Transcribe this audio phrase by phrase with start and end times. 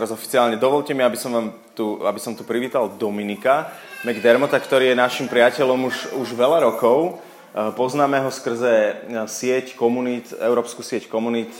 [0.00, 3.68] Teraz oficiálne dovolte mi, aby som, vám tu, aby som tu privítal Dominika
[4.00, 7.20] McDermotta, ktorý je našim priateľom už, už veľa rokov.
[7.52, 8.92] E, poznáme ho skrze e,
[9.28, 11.52] sieť komunít, európsku sieť komunít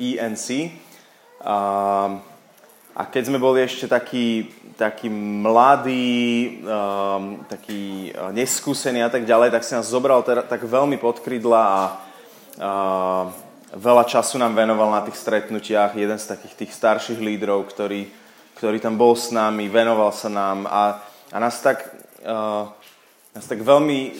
[0.00, 0.72] ENC.
[1.44, 1.56] A,
[2.96, 4.48] a keď sme boli ešte takí,
[4.80, 10.96] takí mladí, um, takí neskúsení a tak ďalej, tak si nás zobral teda, tak veľmi
[10.96, 11.80] pod krydla a,
[12.64, 12.70] a
[13.74, 18.06] veľa času nám venoval na tých stretnutiach, jeden z takých tých starších lídrov, ktorý,
[18.54, 21.02] ktorý tam bol s nami, venoval sa nám a,
[21.34, 21.90] a nás, tak,
[22.22, 22.70] uh,
[23.34, 24.14] nás tak veľmi uh,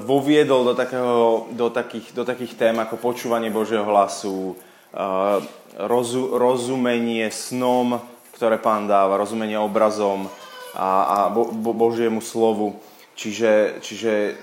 [0.00, 4.56] voviedol do, takého, do, takých, do takých tém ako počúvanie Božieho hlasu,
[4.96, 5.38] uh,
[5.76, 8.00] rozu, rozumenie snom,
[8.34, 10.26] ktoré pán dáva, rozumenie obrazom
[10.74, 12.74] a, a bo, bo, Božiemu slovu.
[13.14, 14.34] Čiže, čiže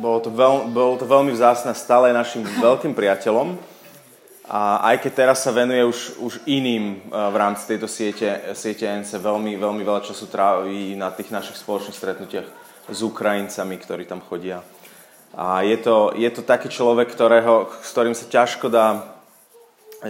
[0.00, 3.75] bolo, to veľ, bolo to veľmi vzácne, stále našim veľkým priateľom.
[4.46, 8.86] A aj keď teraz sa venuje už, už iným e, v rámci tejto siete, siete
[8.86, 12.46] NC, veľmi, veľmi veľa času tráví na tých našich spoločných stretnutiach
[12.86, 14.62] s Ukrajincami, ktorí tam chodia.
[15.34, 19.18] A je to, je to taký človek, ktorého, s ktorým sa ťažko dá,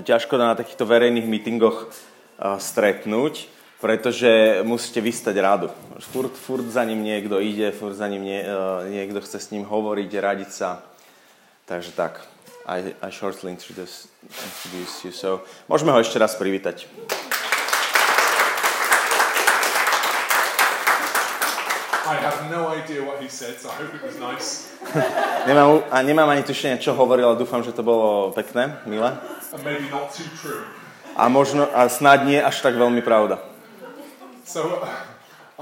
[0.05, 3.48] ťažko dá na takýchto verejných mítingoch uh, stretnúť,
[3.81, 5.73] pretože musíte vystať rádu.
[6.12, 9.65] Furt, furt za ním niekto ide, furt za ním nie, uh, niekto chce s ním
[9.65, 10.84] hovoriť, radiť sa.
[11.65, 12.36] Takže tak.
[12.67, 15.14] I, I shortly introduce, introduce you.
[15.14, 16.91] So, môžeme ho ešte raz privítať.
[22.06, 24.75] I have no idea what he said, so I hope it was nice.
[25.47, 29.14] nemám, a nemám ani tušenie, čo hovoril, ale dúfam, že to bolo pekné, milé.
[29.55, 30.67] And maybe not too true.
[31.14, 33.39] A možno, a snad nie až tak veľmi pravda.
[34.42, 34.91] So, uh,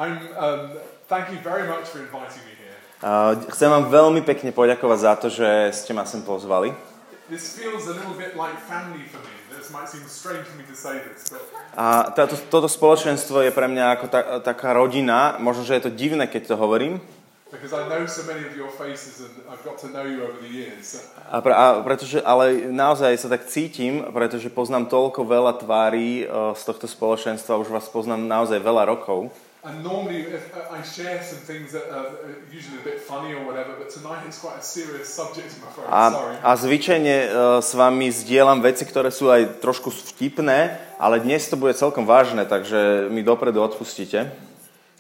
[0.00, 2.77] I'm, um, thank you very much for inviting me here.
[3.05, 6.94] Uh, chcem vám veľmi pekne poďakovať za to, že ste ma sem pozvali.
[7.25, 9.33] This feels a little bit like family for me.
[9.56, 11.41] This might seem strange for me to say this, but...
[11.72, 15.41] A táto, toto spoločenstvo je pre mňa ako ta, taká rodina.
[15.41, 17.00] Možno, že je to divné, keď to hovorím.
[17.48, 20.36] Because I know so many of your faces and I've got to know you over
[20.36, 21.00] the years.
[21.32, 26.53] A, pre, a pretože, ale naozaj sa tak cítim, pretože poznám toľko veľa tvári uh,
[26.53, 29.32] z tohto spoločenstva, už vás poznám naozaj veľa rokov.
[29.64, 32.12] And normally, if uh, I share some things that are
[32.52, 35.88] usually a bit funny or whatever, but tonight it's quite a serious subject, I'm afraid.
[35.88, 36.36] A, Sorry.
[36.44, 41.56] a zvyčajne uh, s vami zdieľam veci, ktoré sú aj trošku vtipné, ale dnes to
[41.56, 44.28] bude celkom vážne, takže mi dopredu odpustíte.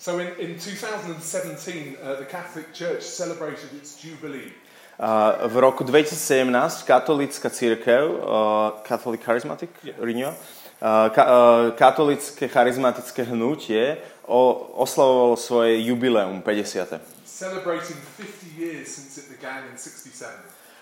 [0.00, 4.48] So in, in 2017, uh, the Catholic Church celebrated its Jubilee.
[4.96, 9.92] Uh, v roku 2017 katolícka církev, uh, Catholic Charismatic yeah.
[10.00, 11.30] Renewal, uh, ka, uh,
[11.76, 14.40] katolické charizmatické hnutie o,
[14.74, 16.98] oslavovalo svoje jubileum 50.
[17.26, 20.30] Celebrating 50 years since it began in 67.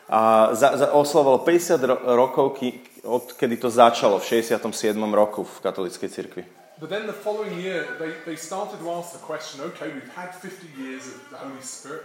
[0.09, 2.59] A za, za, oslavovalo 50 ro- rokov,
[3.05, 4.69] od kedy to začalo v 67.
[5.15, 6.45] roku v katolíckej cirkvi.
[6.81, 10.35] But then the following year, they, they started to ask the question, okay, we've had
[10.35, 12.03] 50 years of the Holy Spirit.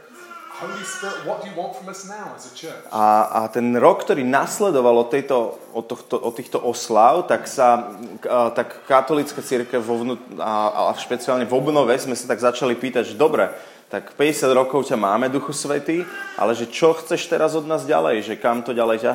[2.90, 3.46] A?
[3.46, 7.94] A, ten rok, ktorý nasledoval od, tejto, od, tohto, od týchto oslav, tak sa
[8.26, 12.74] a, tak katolícka církev vo vnú, a, a špeciálne v obnove sme sa tak začali
[12.74, 13.54] pýtať, že dobre,
[13.88, 16.04] tak 50 rokov ťa máme, Duchu Svetý,
[16.36, 19.06] ale že čo chceš teraz od nás ďalej, že kam to ďalej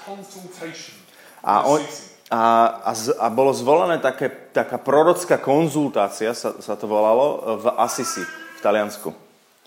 [0.00, 0.96] consultation.
[1.44, 1.84] A, on,
[2.30, 7.66] a, a, z, a bolo zvolené také, taká prorocká konzultácia, sa, sa to volalo, v
[7.78, 8.22] Assisi,
[8.58, 9.14] v Taliansku.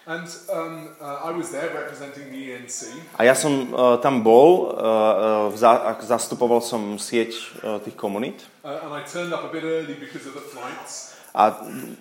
[0.09, 2.89] And um, uh, I was there representing the ENC.
[3.13, 7.29] A ja som uh, tam bol, uh, za, zastupoval som sieť
[7.61, 8.41] uh, tých komunít.
[8.65, 11.13] Uh, and I turned up a bit early because of the flights.
[11.29, 11.53] A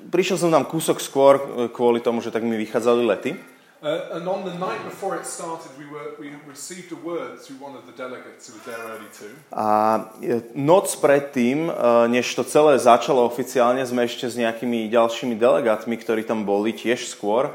[0.09, 1.37] prišiel som tam kúsok skôr
[1.69, 3.37] kvôli tomu, že tak mi vychádzali lety.
[3.79, 7.63] Uh, and on the night before it started, we, were, we received a word through
[7.63, 9.31] one of the delegates who was there early too.
[9.55, 10.11] A
[10.59, 11.71] noc predtým,
[12.11, 17.07] než to celé začalo oficiálne, sme ešte s nejakými ďalšími delegátmi, ktorí tam boli tiež
[17.07, 17.55] skôr,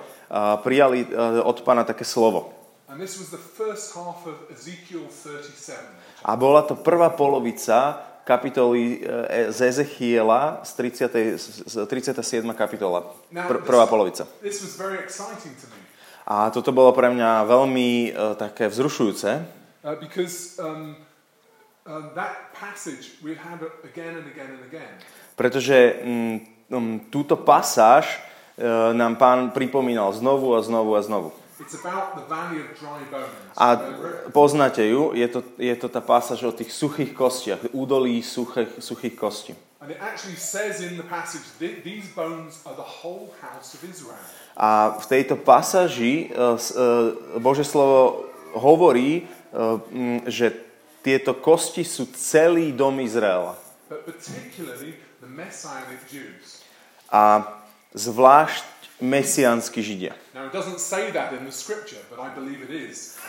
[0.64, 1.12] prijali
[1.44, 2.56] od pána také slovo.
[2.88, 5.76] And this was the first half of Ezekiel 37.
[6.24, 9.04] A bola to prvá polovica kapitoly
[9.52, 11.12] z Ezechiela z 30,
[11.68, 12.48] z 37.
[12.56, 13.12] kapitola.
[13.28, 14.24] Pr- prvá polovica.
[14.40, 15.83] This was very exciting to me.
[16.24, 19.44] A toto bolo pre mňa veľmi uh, také vzrušujúce.
[19.84, 20.96] Uh, because um,
[21.84, 24.94] um, that passage we had again and again and again.
[25.36, 26.00] Pretože
[26.72, 28.24] um, túto pasáž
[28.56, 31.32] uh, nám pán pripomínal znovu a znovu a znovu.
[33.58, 33.78] A
[34.32, 39.16] poznáte ju, je to, je to tá pasáž o tých suchých kostiach, údolí suchých, suchých
[39.16, 39.56] kostí.
[39.84, 44.16] And it actually says in the passage, these bones are the whole house of Israel.
[44.56, 46.32] A v tejto pasáži
[47.44, 49.28] Bože slovo hovorí,
[50.24, 50.56] že
[51.04, 53.60] tieto kosti sú celý dom Izraela.
[57.12, 57.44] A
[57.92, 58.64] zvlášť
[59.04, 60.16] mesiánsky Židia.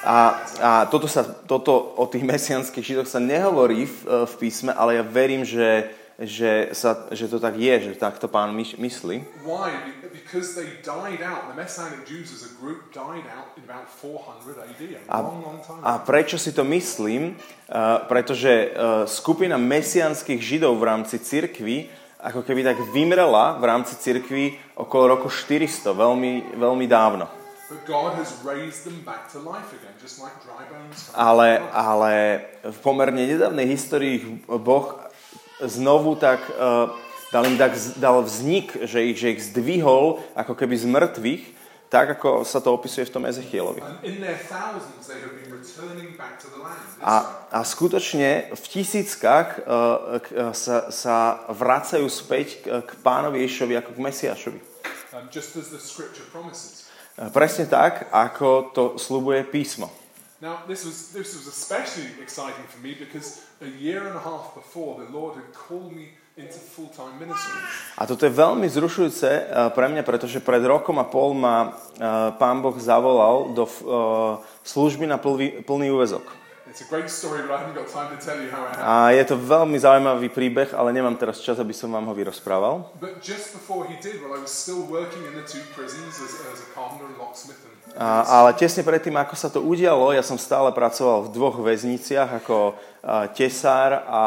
[0.06, 0.16] A,
[0.62, 5.04] a toto, sa, toto o tých mesianských židoch sa nehovorí v, v písme, ale ja
[5.04, 9.16] verím, že, že, sa, že to tak je, že takto pán myš- myslí.
[9.42, 9.70] Why?
[10.00, 11.52] Be- Because they died out.
[11.52, 15.58] The Messianic Jews as a group died out in about 400 AD, a long, long
[15.60, 15.84] time.
[15.84, 17.36] A prečo si to myslím?
[17.68, 21.92] Uh, pretože uh, skupina mesianských židov v rámci cirkvy
[22.24, 27.28] ako keby tak vymrela v rámci cirkvy okolo roku 400, veľmi, veľmi dávno.
[27.68, 27.76] To
[31.12, 32.12] Ale, to ale
[32.64, 35.03] v pomerne nedávnej histórii ich Boh
[35.66, 36.94] znovu tak uh,
[37.34, 41.44] dal im tak, dal vznik, že ich, že ich zdvihol ako keby z mŕtvych,
[41.90, 43.80] tak ako sa to opisuje v tom Ezechielovi.
[47.02, 47.14] A,
[47.50, 53.74] a skutočne v tisíckach uh, k, uh, sa, sa vracajú späť k, k pánovi Ježišovi
[53.78, 54.60] ako k Mesiašovi.
[55.14, 55.30] Um,
[57.30, 59.86] presne tak, ako to slubuje písmo.
[60.44, 64.52] Now, this was, this was especially exciting for me because a year and a half
[64.52, 67.56] before, the Lord had called me into full time ministry.
[67.96, 72.36] A toto je veľmi zrušujúce uh, pre mňa, pretože pred rokom a pol ma uh,
[72.36, 74.36] pán Boh zavolal do uh,
[74.68, 76.28] služby na plný, úvezok.
[76.68, 78.84] It's a great story, but I haven't got time to tell you how it happened.
[78.84, 82.92] A je to veľmi zaujímavý príbeh, ale nemám teraz čas, aby som vám ho vyrozprával.
[83.00, 86.36] But just before he did, well, I was still working in the two prisons as,
[86.52, 87.64] as a carpenter and locksmith.
[87.64, 91.62] And, A, ale tesne predtým, ako sa to udialo, ja som stále pracoval v dvoch
[91.62, 92.74] väzniciach ako
[93.06, 94.22] a, tesár a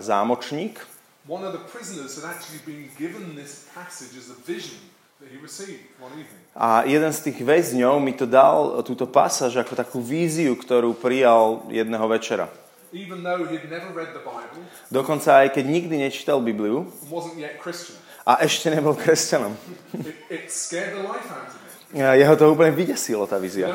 [0.00, 0.96] zámočník.
[1.28, 4.78] one of the prisoners had actually been given this passage as a vision
[5.20, 6.42] that he received one evening.
[6.54, 11.66] A jeden z tých väzňov mi to dal, túto pasáž, ako takú víziu, ktorú prijal
[11.68, 12.46] jedného večera.
[12.94, 17.58] Even though he'd never read the Bible Dokonca aj keď nikdy nečítal Bibliu wasn't yet
[17.58, 19.52] Christian, a ešte nebol kresťanom.
[20.06, 21.65] it, it scared the life out of him.
[21.94, 23.70] Jeho to úplne vydesilo, tá vízia.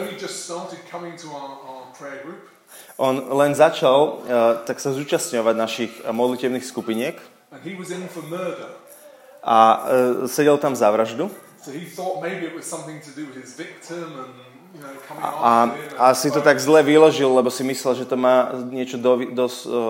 [2.99, 7.15] On len začal uh, tak sa zúčastňovať našich uh, modlitevných skupiniek
[9.41, 11.31] a uh, sedel tam za vraždu.
[15.19, 19.19] A, a si to tak zle vyložil, lebo si myslel, že to má niečo do,
[19.29, 19.45] do,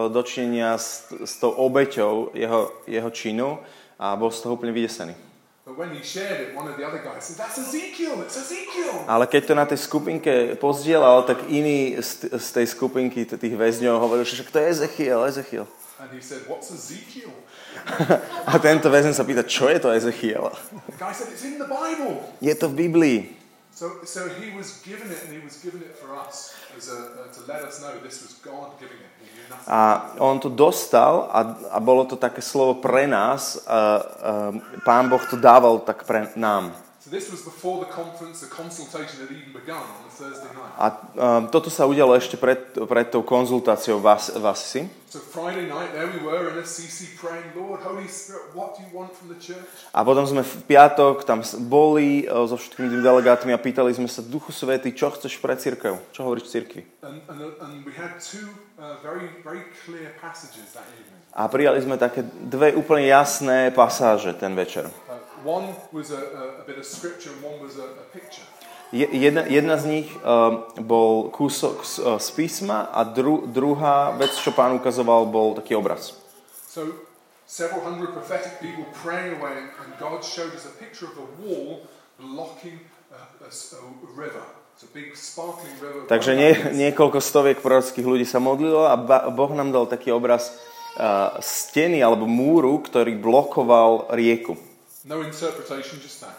[0.09, 3.62] dočinenia s, s tou obeťou jeho, jeho činu
[4.01, 5.31] a bol z toho úplne vydesený.
[9.07, 14.25] Ale keď to na tej skupinke pozdielal, tak iný z, tej skupinky tých väzňov hovoril,
[14.27, 15.68] že to je Ezechiel, Ezechiel.
[16.01, 17.29] And he said, "What's Ezekiel?"
[18.50, 20.50] A tento väzeň sa pýta, čo je to Ezechiel?
[20.89, 23.40] The guy said, "It's in the Bible." Je to v Biblii.
[23.81, 27.25] So, so he was given it, and he was given it for us as a,
[27.25, 29.10] uh, to let us know this was God giving it.
[29.66, 31.42] A on to dostal a,
[31.74, 33.57] a bolo to také slovo pre nás.
[33.66, 33.81] A, a,
[34.86, 36.78] pán Boh to dával tak pre nám.
[37.01, 40.77] So this was before the conference, the consultation had even begun on the Thursday night.
[40.77, 40.88] A
[41.18, 44.81] um, toto sa udialo ešte pred, pred tou konzultáciou v As- v Asisi.
[45.12, 48.84] So Friday night, there we were in a CC praying, Lord, Holy Spirit, what do
[48.88, 49.68] you want from the church?
[49.92, 54.08] A potom sme v piatok tam boli uh, so všetkými tými delegátmi a pýtali sme
[54.08, 56.00] sa, Duchu Svety, čo chceš pre církev?
[56.16, 56.88] Čo hovoríš two uh.
[61.36, 64.88] A prijali sme také dve úplne jasné pasáže ten večer.
[65.12, 68.48] Uh, one was a, a, a bit of scripture, and one was a, a picture.
[68.91, 74.12] Je- Jedna, jedna z nich um, bol kúsok z, uh, z písma a dru, druhá
[74.19, 76.12] vec, čo pán ukazoval, bol taký obraz.
[76.67, 77.00] So
[77.48, 81.88] several hundred prophetic people praying away, and, God showed us a picture of a wall
[82.19, 82.79] blocking
[83.15, 83.79] a, a a
[84.17, 84.43] river.
[86.10, 88.98] Takže nie, niekoľko stoviek prorockých ľudí sa modlilo a
[89.29, 90.57] Boh nám dal taký obraz
[90.98, 94.57] uh, steny alebo múru, ktorý blokoval rieku.
[95.05, 96.33] No interpretation, just that.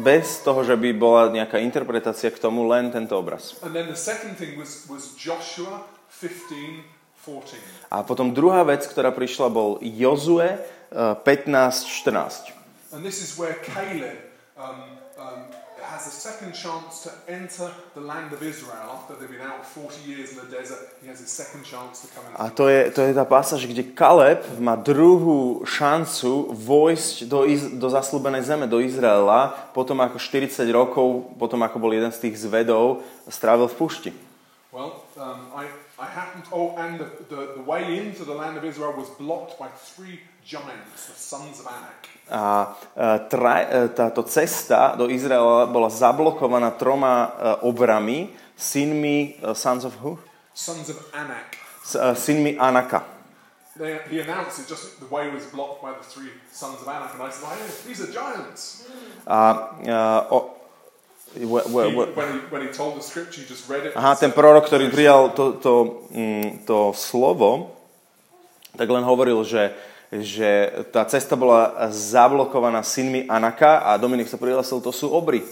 [0.00, 3.56] Bez toho, že by bola nejaká interpretácia k tomu, len tento obraz.
[3.60, 6.84] And then the second thing was, was Joshua 15,
[7.24, 7.92] 14.
[7.92, 10.58] A potom druhá vec, ktorá prišla, bol Jozue
[10.92, 12.50] uh, 15.14.
[12.92, 14.18] And this is where Caleb
[14.58, 15.40] um, um,
[15.92, 20.08] has a second chance to enter the land of Israel after they've been out 40
[20.08, 20.80] years in the desert.
[21.02, 22.32] He has a second chance to come in.
[22.40, 27.68] A to je, to je tá pasáž, kde Kaleb má druhú šancu vojsť do, Iz,
[27.76, 32.40] do zaslúbenej zeme, do Izraela, potom ako 40 rokov, potom ako bol jeden z tých
[32.40, 34.10] zvedov, strávil v pušti.
[34.72, 35.68] Well, um, I,
[36.00, 36.48] I happened.
[36.48, 40.24] Oh, and the, the, the way into the land of Israel was blocked by three
[42.32, 49.84] A e, traj, e, táto cesta do Izraela bola zablokovaná troma e, obrami, synmi Sons
[49.84, 50.18] of who?
[50.54, 51.62] Sons of Anak.
[51.82, 53.02] s uh, synmi Anaka.
[53.76, 57.14] They, he announced it just the way was blocked by the three sons of Anak,
[57.14, 58.84] and I said, "Hey, these are giants."
[59.26, 60.38] A, uh, o,
[63.96, 65.72] aha, ten prorok, ktorý prijal to, to,
[66.12, 67.72] mm, to slovo,
[68.76, 69.72] tak len hovoril, že,
[70.20, 75.40] že tá cesta bola zablokovaná synmi Anaka a Dominik sa prihlásil, to sú obry.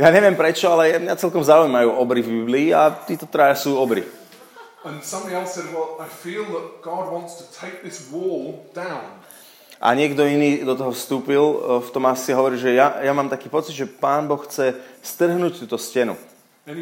[0.00, 4.04] Ja neviem prečo, ale mňa celkom zaujímajú obry v Biblii a títo traja sú obry.
[4.84, 9.04] and somebody else said, Well, I feel that God wants to take this wall down.
[9.80, 13.32] A niekto iný do toho vstúpil, e, v tom asi hovorí, že ja, ja mám
[13.32, 16.20] taký pocit, že Pán Boh chce strhnúť túto stenu.
[16.60, 16.76] Uh,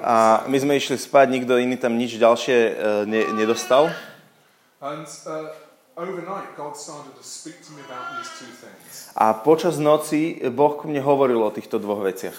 [0.00, 2.72] A my sme išli spať, nikto iný tam nič ďalšie e,
[3.04, 3.92] ne, nedostal.
[4.80, 5.52] And uh,
[5.94, 9.12] overnight, God started to speak to me about these two things.
[9.12, 12.34] A počas noci Boh ku mne hovoril o týchto dvoch veciach.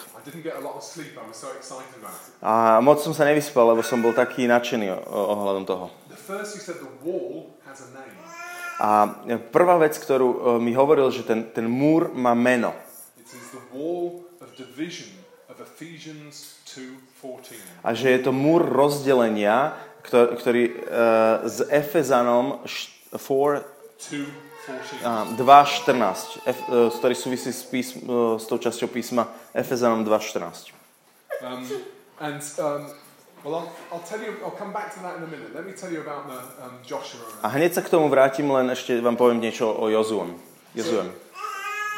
[2.42, 5.94] A so moc som sa nevyspal, lebo som bol taký nadšený ohľadom toho.
[6.18, 8.34] Said, a.
[8.82, 8.90] A
[9.54, 12.74] prvá vec, ktorú e, mi hovoril, že ten, ten múr má meno.
[13.74, 15.10] Wall of division
[15.50, 17.58] of Ephesians 2:14.
[17.84, 19.74] A že je to múr rozdelenia,
[20.06, 20.74] ktorý, ktorý e,
[21.50, 22.94] s Efezanom št-
[24.00, 24.26] 4,
[24.66, 25.06] 2:14.
[25.06, 30.74] a, 2.14, Ef, e, ktorý súvisí s, písm, e, s tou časťou písma Efezanom 2.14.
[31.44, 31.68] Um,
[32.20, 32.88] and um,
[33.44, 34.40] well, I'll, I'll you.
[34.40, 35.62] The
[36.64, 37.44] um.
[37.44, 40.40] A hneď sa k tomu vrátim, len ešte vám poviem niečo o Jozuem.
[40.74, 41.12] Jozuem.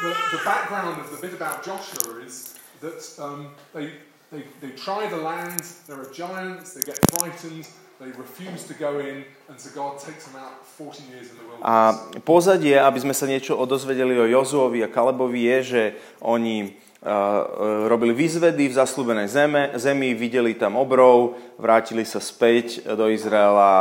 [0.02, 3.92] The, the background of the bit about Joshua is that um, they,
[4.30, 7.64] they, they try the land, there are giants, they get frightened,
[7.98, 11.44] they refuse to go in, and so God takes them out 40 years in the
[11.48, 11.64] wilderness.
[11.64, 15.82] A pozadie, aby sme sa niečo odozvedeli o Jozuovi a Kalebovi, je, že
[16.20, 23.08] oni uh, robili výzvedy v zaslúbenej zeme, zemi, videli tam obrov, vrátili sa späť do
[23.08, 23.72] Izraela,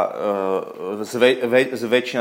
[0.95, 1.03] uh,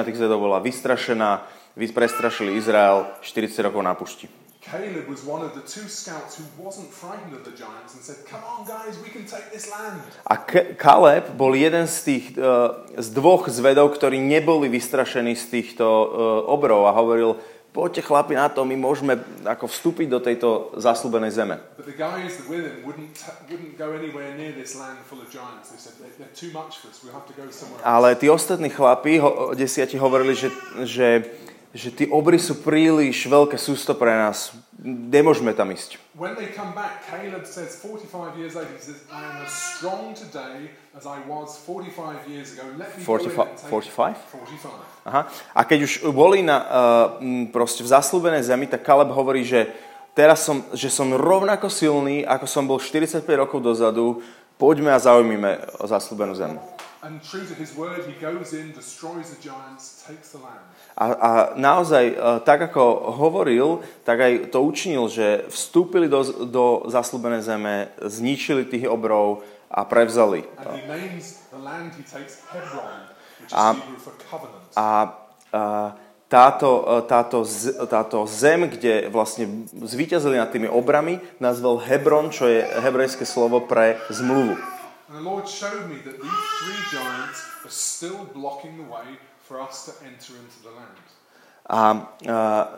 [0.02, 1.63] tých zvedov bola vystrašená, vy
[1.94, 4.28] prestrašili Izrael 40 rokov na pušti.
[4.64, 8.24] Caleb was one of the two scouts who wasn't frightened of the giants and said,
[8.24, 10.00] Come on, guys, we can take this land.
[10.24, 15.44] A K- Kaleb bol jeden z tých, uh, z dvoch zvedov, ktorí neboli vystrašení z
[15.52, 16.08] týchto uh,
[16.48, 17.36] obrov a hovoril,
[17.76, 21.60] poďte chlapi na to, my môžeme ako vstúpiť do tejto zaslúbenej zeme.
[27.84, 30.48] Ale tí ostatní chlapi, ho, desiati, hovorili, že,
[30.88, 31.08] že,
[31.74, 34.54] že tí obry sú príliš veľké sústo pre nás.
[34.78, 35.98] Nemôžeme tam ísť.
[36.14, 40.14] When they come back, Caleb says 45 years later, he says, I am as strong
[40.14, 42.70] today as I was 45 years ago.
[42.78, 43.42] Let me go in 45?
[43.42, 44.14] and take 45?
[44.30, 45.10] 45.
[45.10, 45.22] Aha.
[45.50, 46.66] A keď už boli na, uh,
[47.50, 49.74] proste v zaslúbenej zemi, tak Kaleb hovorí, že
[50.14, 54.22] teraz som, že som rovnako silný, ako som bol 45 rokov dozadu,
[54.62, 56.54] poďme a zaujmime zaslúbenú zem.
[57.04, 60.64] And true to his word, he goes in, destroys the giants, takes the land.
[60.94, 66.86] A, a naozaj, uh, tak ako hovoril, tak aj to učinil, že vstúpili do, do
[66.86, 70.46] zaslúbenej zeme, zničili tých obrov a prevzali.
[74.30, 74.70] Covenant.
[74.78, 74.86] A,
[75.52, 75.66] a
[76.30, 77.44] táto, e, táto,
[77.86, 83.98] táto zem, kde vlastne zvíťazili nad tými obrami, nazval Hebron, čo je hebrejské slovo pre
[84.10, 84.56] zmluvu.
[85.10, 89.60] And the Lord showed me that these three giants are still blocking the way for
[89.60, 91.04] us to enter into the land.
[91.64, 91.96] A,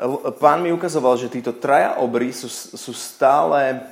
[0.06, 3.82] l- pán mi ukazoval, že títo traja obry sú, sú stále,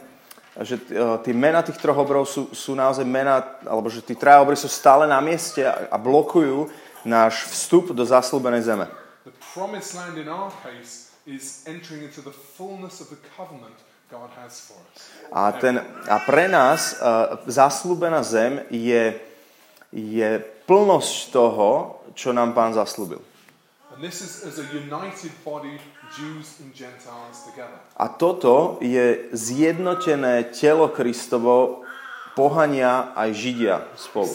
[0.63, 4.39] že e, tie mena tých troch obrov sú, sú naozaj mena, alebo že tí traja
[4.39, 6.71] obry sú stále na mieste a, a blokujú
[7.03, 8.87] náš vstup do zaslúbenej zeme.
[9.27, 13.75] The promised land in our case is entering into the fullness of the covenant
[14.15, 15.11] God has for us.
[15.35, 19.19] A, ten, a pre nás uh, zaslúbená zem je,
[19.91, 20.31] je
[20.71, 23.21] plnosť toho, čo nám pán zaslúbil.
[27.95, 31.87] A toto je zjednotené telo Kristovo,
[32.35, 34.31] pohania aj Židia spolu.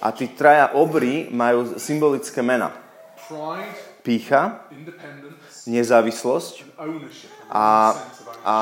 [0.00, 2.68] A tí traja obry majú symbolické mena.
[4.02, 4.68] Pícha,
[5.64, 6.54] nezávislosť
[7.48, 7.96] a,
[8.44, 8.56] a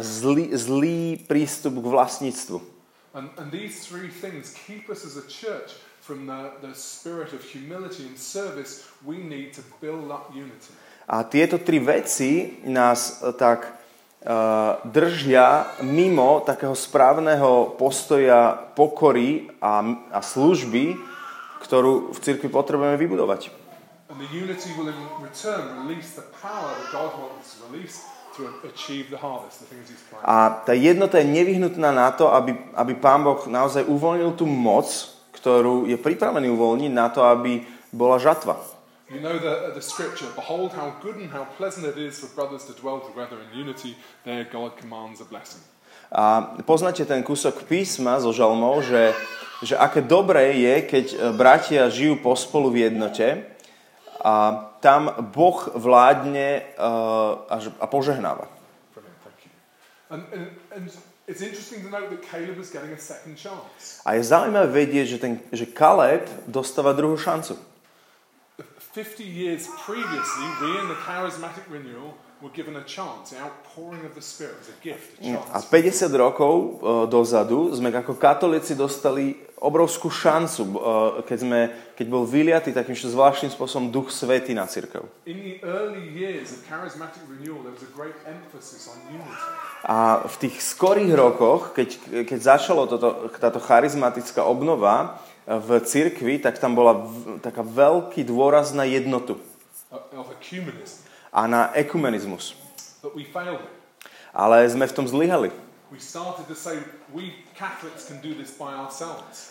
[0.00, 2.73] zlý, zlý prístup k vlastníctvu.
[3.14, 7.46] And, and these three things keep us as a church from the, the spirit of
[7.46, 10.74] humility and service we need to build up unity.
[11.06, 19.84] A tieto tri veci nás eh, tak uh, držia mimo takého správneho postoja pokory a,
[20.10, 20.96] a služby,
[21.62, 23.52] ktorú v cirkvi potrebujeme vybudovať.
[24.10, 28.02] And the unity will in return release the power that God wants to release
[30.24, 30.36] A
[30.66, 34.86] tá jednota je nevyhnutná na to, aby, aby Pán Boh naozaj uvoľnil tú moc,
[35.34, 37.62] ktorú je pripravený uvoľniť na to, aby
[37.94, 38.58] bola žatva.
[39.12, 42.64] You know the, the scripture, behold how good and how pleasant it is for brothers
[42.66, 45.60] to dwell together in unity, there God commands a blessing.
[46.14, 49.12] A poznáte ten kúsok písma zo žalmov, že,
[49.60, 53.53] že aké dobré je, keď e, bratia žijú pospolu v jednote
[54.24, 58.48] a tam Boh vládne uh, a, požehnáva.
[62.24, 62.56] Caleb
[64.04, 67.56] a je zaujímavé vedieť, že, ten, že Kaleb dostáva druhú šancu.
[68.94, 72.14] 50 years previously, we in the charismatic renewal
[72.52, 75.66] a chance, the outpouring of the Spirit was a gift, a A chance.
[75.70, 80.76] 50 rokov uh, dozadu sme ako katolíci dostali obrovskú šancu, uh,
[81.24, 81.60] keď, sme,
[81.96, 85.08] keď bol vyliatý takým zvláštnym spôsobom Duch Svety na církev.
[89.84, 91.88] A v tých skorých rokoch, keď,
[92.28, 98.72] keď začalo toto, táto charizmatická obnova v cirkvi, tak tam bola v, taká veľký dôraz
[98.72, 99.36] na jednotu
[99.94, 101.03] Of ecumenism,
[101.34, 102.54] a na ekumenizmus.
[103.02, 103.26] we.
[104.30, 105.50] Ale sme v tom zlyhali.
[105.90, 105.98] We
[107.14, 107.30] we.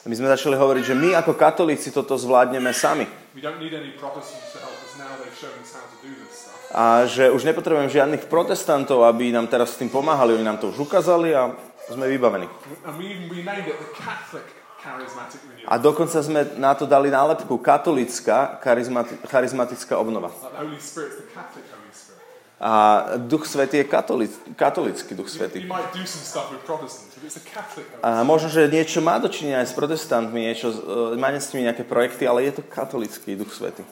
[0.08, 3.04] My sme začali hovoriť, že my ako katolíci toto zvládneme sami.
[3.36, 3.44] We.
[6.74, 10.34] A že už nepotrebujem žiadnych protestantov, aby nám teraz s tým pomáhali.
[10.34, 11.54] Oni nám to už ukázali a
[11.92, 12.48] sme vybavení.
[12.88, 14.63] And we renamed it the Catholic.
[15.68, 20.28] A dokonca sme na to dali nálepku katolická charizmati- charizmatická obnova.
[22.64, 25.60] A Duch Svetý je katolic, katolický Duch Svetý.
[28.04, 31.84] a možno, že niečo má dočinenia aj s protestantmi, niečo, uh, má s nimi nejaké
[31.84, 33.84] projekty, ale je to katolický Duch Svetý.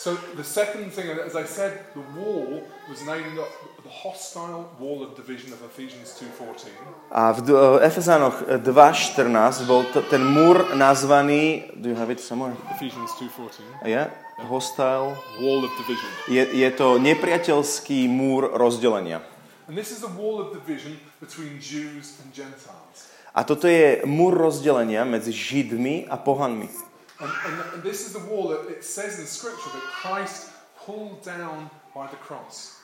[0.00, 5.14] So the second thing, as I said, the wall was named the hostile wall of
[5.14, 6.72] division of Ephesians 2.14.
[7.12, 12.56] A v uh, Efezánoch 2.14 bol to, ten múr nazvaný, do you have it somewhere?
[12.80, 13.60] Ephesians 2.14.
[13.84, 14.00] Je?
[14.48, 15.20] Hostile.
[15.36, 16.08] Wall of division.
[16.32, 19.20] Je, je to nepriateľský múr rozdelenia.
[19.68, 23.12] And this is the wall of division between Jews and Gentiles.
[23.36, 26.89] A toto je múr rozdelenia medzi Židmi a pohanmi.
[27.20, 30.48] And, and, and this is the wall that it says in Scripture that Christ
[30.84, 32.80] pulled down by the cross.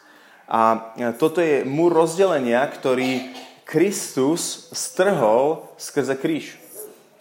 [0.46, 3.34] A toto je múr rozdelenia, ktorý
[3.66, 6.66] Kristus strhol skrze kríž.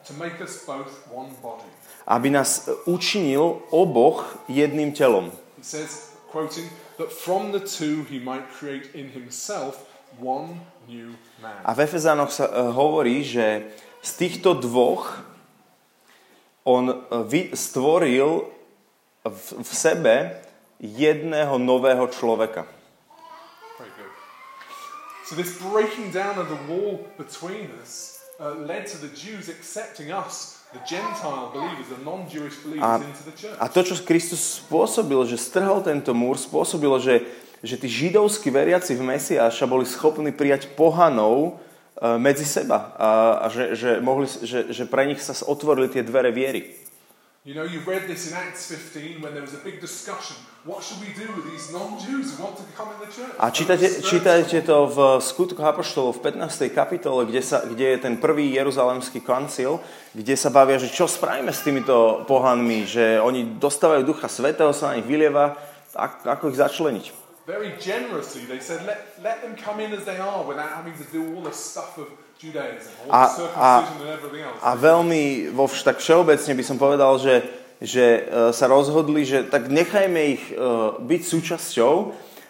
[0.06, 1.66] to make us both one body.
[2.08, 5.34] Aby nás učinil oboch jedným telom.
[5.62, 6.70] Says, quoting,
[7.02, 9.90] that from the two he might create in himself
[10.22, 11.58] one new man.
[11.66, 13.66] A v Efezánoch sa e, hovorí, že
[14.06, 15.26] z týchto dvoch
[16.66, 16.96] on e,
[17.30, 18.50] vy- stvoril
[19.22, 20.42] v, sebe
[20.82, 22.66] jedného nového človeka.
[25.26, 30.14] So this breaking down of the wall between us uh, led to the Jews accepting
[30.14, 33.58] us, the Gentile believers, the non-Jewish believers, A- into the church.
[33.58, 37.26] A to, čo Kristus spôsobil, že strhol tento múr, spôsobilo, že,
[37.66, 41.58] že tí židovskí veriaci v Mesiáša boli schopní prijať pohanov
[42.02, 42.92] medzi seba.
[43.00, 43.10] A,
[43.44, 46.76] a že, že, mohli, že, že pre nich sa otvorili tie dvere viery.
[47.46, 50.34] You know, you read this in Acts 15 when there was a big discussion.
[50.66, 53.38] What should we do with these non-Jews who want to come in the church?
[53.38, 56.74] A čítate, čítajte to v skutku Apoštolov v 15.
[56.74, 59.78] kapitole, kde, sa, kde je ten prvý jeruzalemský koncil,
[60.18, 64.90] kde sa bavia, že čo spravíme s týmito pohanmi, že oni dostávajú Ducha Svetého, sa
[64.90, 65.54] na nich vylieva,
[66.26, 67.25] ako ich začleniť.
[67.46, 71.06] Very generously, they said, let, let them come in as they are without having to
[71.14, 72.10] do all the stuff of
[72.42, 74.60] Judaism, all A- the circumcision and everything else.
[74.66, 77.46] A veľmi, vo vš- tak všeobecne by som povedal, že,
[77.86, 80.56] že e, sa rozhodli, že tak nechajme ich e,
[80.98, 81.94] byť súčasťou,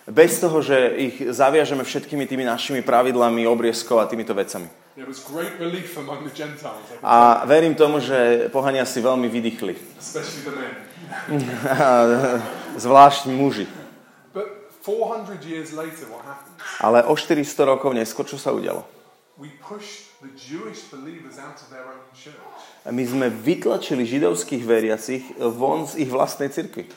[0.06, 4.70] bez toho, že ich zaviažeme všetkými tými našimi pravidlami, obriezkov a týmito vecami.
[7.02, 9.74] A verím tomu, že pohania si veľmi vydýchli.
[10.56, 10.74] men.
[12.86, 13.66] Zvlášť muži.
[14.32, 14.75] But 400 years later, what happened?
[16.80, 18.86] Ale o 400 rokov neskôr, čo sa udialo?
[19.36, 22.40] We pushed the Jewish believers out of their own church.
[22.88, 26.88] My sme vytlačili židovských veriacich von z ich vlastnej cirkvi.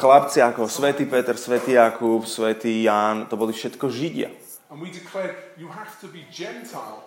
[0.00, 4.32] Chlapci ako svätý Peter, svätý Jakub, svätý Ján, to boli všetko židia.
[4.70, 7.04] And we declared, you have to be Gentile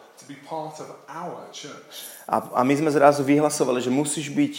[2.28, 4.54] A, a my sme zrazu vyhlasovali, že musíš byť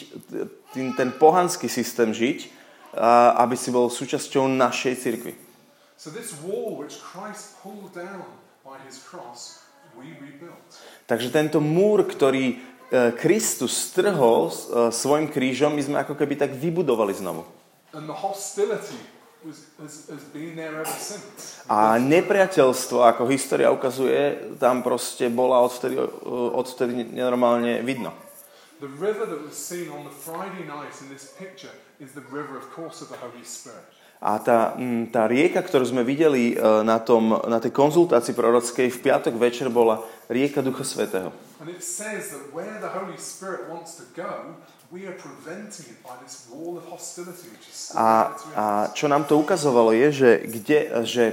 [0.76, 2.38] tým, ten pohanský systém žiť,
[2.94, 5.32] a, aby si bol súčasťou našej cirkvi.
[5.96, 8.26] So this wall which Christ pulled down
[8.66, 9.64] by his cross,
[9.96, 10.68] we rebuilt.
[11.06, 12.56] Takže tento múr, ktorý
[12.90, 14.54] e, Kristus strhol e,
[14.90, 17.46] svojim krížom, my sme ako keby tak vybudovali znovu.
[17.94, 18.98] And the hostility
[21.68, 26.00] A nepriateľstvo, ako história ukazuje, tam proste bola odvtedy,
[26.32, 28.16] odvtedy nenormálne vidno.
[28.80, 32.58] The river that was seen on the Friday night in this picture is the river,
[32.58, 33.84] of course, of the Holy Spirit.
[34.24, 38.88] A tá, mm, tá rieka, ktorú sme videli e, na, tom, na tej konzultácii prorockej
[38.88, 40.00] v piatok večer, bola
[40.32, 41.28] rieka Ducha Svetého.
[44.16, 44.32] Go,
[47.98, 51.24] A, a čo nám to ukazovalo je, že, kde, že,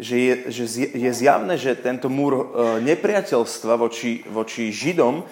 [0.00, 0.64] že, je, že
[0.96, 2.44] je zjavné, že tento múr e,
[2.80, 5.24] nepriateľstva voči, voči Židom e,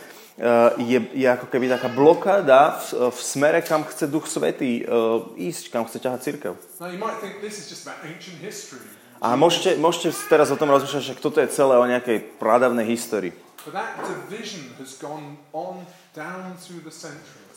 [0.84, 4.92] je, je ako keby taká blokáda v, v smere, kam chce Duch Svetý e,
[5.48, 6.52] ísť, kam chce ťahať církev.
[9.18, 13.32] A môžete, môžete teraz o tom rozmýšľať, že toto je celé o nejakej pradavnej histórii.
[13.64, 17.47] But that division has gone on down through the centuries.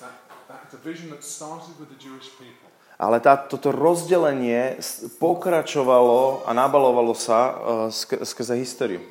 [3.02, 4.78] Ale tá, toto rozdelenie
[5.18, 7.54] pokračovalo a nabalovalo sa uh,
[7.90, 9.02] sk- skrze históriu.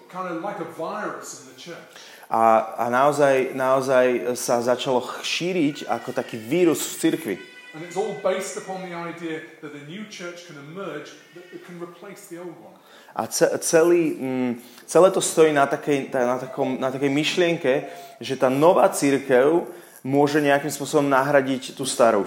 [2.31, 2.47] A.
[2.79, 7.37] A, naozaj, naozaj sa začalo šíriť ako taký vírus v cirkvi.
[7.75, 11.63] And it's all based upon the idea that a new church can emerge that that
[11.67, 12.75] can replace the old one.
[13.15, 17.91] A ce- celý, mm, celé to stojí na takej, ta- na, takom, na takej myšlienke,
[18.23, 19.67] že tá nová církev
[20.03, 22.25] môže nejakým spôsobom nahradiť tú starú.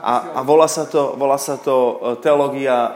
[0.00, 2.92] A A, volá sa to, volá sa to e, teológia e,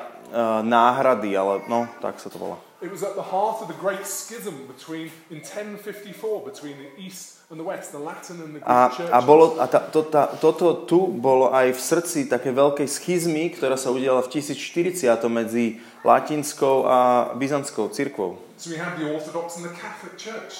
[0.65, 2.57] náhrady, ale no, tak sa to volá.
[2.85, 7.41] It was at the heart of the great schism between in 1054 between the East
[7.49, 9.09] and the West, the Latin and the Greek A, churches.
[9.09, 13.57] a bolo, a tá, to, tá, toto tu bolo aj v srdci také veľkej schizmy,
[13.57, 16.99] ktorá sa udiala v 1040 medzi latinskou a
[17.41, 18.44] byzantskou cirkvou.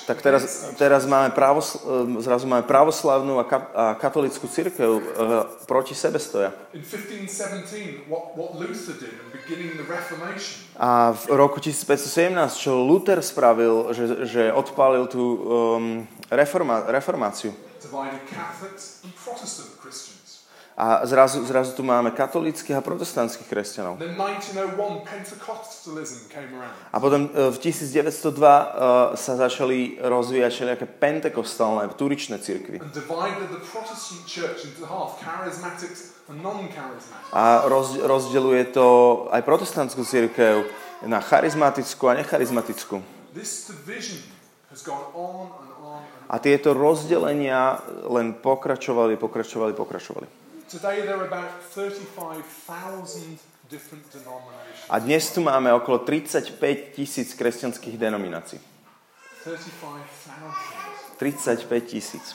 [0.05, 0.43] Tak teraz,
[0.77, 5.03] teraz máme pravosl- e, zrazu máme pravoslavnú a, ka- a katolickú cirkev e,
[5.65, 6.53] proti sebe stoja.
[6.77, 12.77] In 1517, what, what Luther did in beginning the Reformation, A v roku 1517, čo
[12.77, 15.85] Luther spravil, že, že odpálil tú um,
[16.29, 17.55] reforma, reformáciu.
[17.85, 20.24] divided Catholics and Protestant Christians.
[20.75, 23.95] A zrazu, zrazu tu máme katolických a protestantských kresťanov.
[24.03, 26.75] Then 1901, Pentecostalism came around.
[26.91, 32.83] A potom e, v 1902 uh, sa začali rozvíjať všelijaké pentekostálne, turičné cirkvy.
[37.31, 38.87] A roz, rozdeľuje to
[39.31, 40.67] aj protestantskú cirkev
[41.07, 42.99] na charizmatickú a necharizmatickú.
[46.27, 47.79] A tieto rozdelenia
[48.11, 50.44] len pokračovali, pokračovali, pokračovali.
[50.75, 53.39] Today there are about 35,000
[53.71, 54.91] different denominations.
[54.91, 58.59] A dnes tu máme okolo 35 tisíc kresťanských denominácií.
[59.47, 61.23] 35,000.
[61.23, 62.35] 35 tisíc.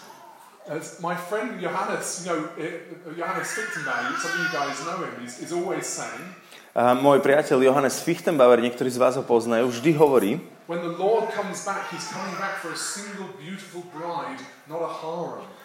[1.03, 2.79] My friend Johannes, you know, eh,
[3.19, 6.23] Johannes Fichtenbauer, some of you guys know him, is, is always saying,
[6.71, 10.39] A môj priateľ Johannes Fichtenbauer, niektorí z vás ho poznajú, vždy hovorí,
[10.71, 14.39] when the Lord comes back, he's coming back for a single beautiful bride,
[14.71, 15.58] not a harem.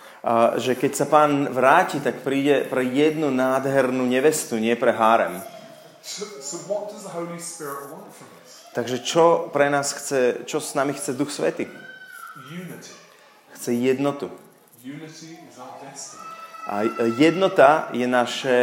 [0.57, 5.45] Že keď sa pán vráti, tak príde pre jednu nádhernú nevestu, nie pre hárem.
[8.73, 11.69] Takže čo pre nás chce, čo s nami chce Duch Svety?
[13.55, 14.33] Chce jednotu.
[16.65, 16.83] A
[17.21, 18.57] jednota je naše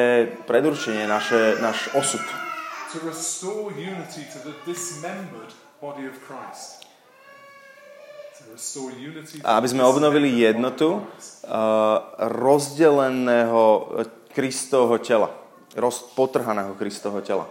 [0.50, 2.22] predurčenie, naše, náš osud.
[2.92, 6.84] To restore unity to the dismembered body of Christ.
[8.41, 8.41] To restore unity to A
[9.44, 11.04] aby sme obnovili jednotu uh,
[12.18, 13.96] rozdeleného
[14.32, 15.30] Kristovho tela.
[16.16, 17.48] Potrhaného Kristovho tela.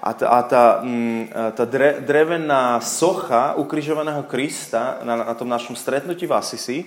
[0.00, 5.44] A tá, a tá, mm, a tá dre, drevená socha ukrižovaného Krista na, na tom
[5.44, 6.78] našom stretnutí v Assisi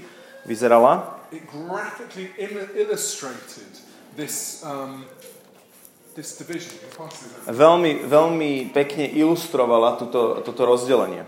[0.50, 3.70] vyzerala, it graphically il- illustrated
[4.18, 5.06] this, um,
[7.50, 11.26] veľmi, veľmi pekne ilustrovala túto, toto rozdelenie.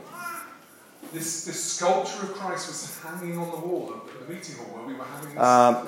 [5.38, 5.84] A,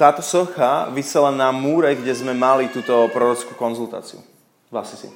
[0.00, 4.24] táto socha vysela na múre, kde sme mali túto prorockú konzultáciu
[4.72, 5.08] v Assisi.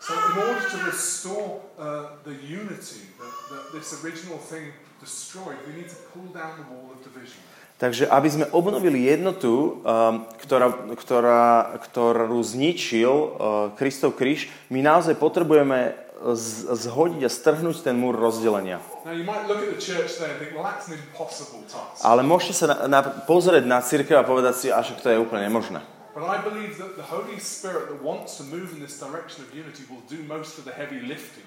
[0.00, 5.76] So, in order to restore uh, the unity that, that this original thing destroyed, we
[5.76, 7.38] need to pull down the wall of division.
[7.80, 10.68] Takže aby sme obnovili jednotu, um, ktorá,
[11.00, 11.44] ktorá,
[11.88, 13.28] ktorú zničil uh,
[13.72, 15.96] Kristov kríž, my naozaj potrebujeme
[16.76, 18.84] zhodiť a strhnúť ten múr rozdelenia.
[22.04, 25.48] Ale môžete sa na, na, pozrieť na církev a povedať si, až to je úplne
[25.48, 25.80] nemožné.
[26.12, 29.54] But I believe that the Holy Spirit that wants to move in this direction of
[29.54, 31.46] unity will do most of the heavy lifting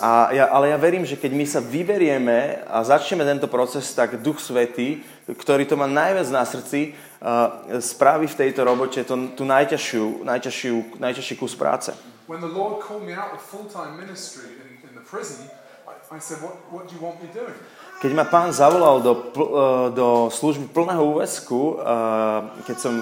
[0.00, 4.20] A ja, ale ja verím, že keď my sa vyberieme a začneme tento proces, tak
[4.20, 9.44] Duch Svetý, ktorý to má najviac na srdci, uh, spraví v tejto robote to, tú
[9.48, 11.96] najťažšiu, najťažšiu, najťažší kus práce.
[12.28, 15.44] When the Lord called me out of full-time ministry in, in the prison,
[15.84, 17.56] I, I said, what, what do you want me doing?
[18.04, 22.92] Keď ma pán zavolal do, uh, do služby plného úvesku, uh, keď som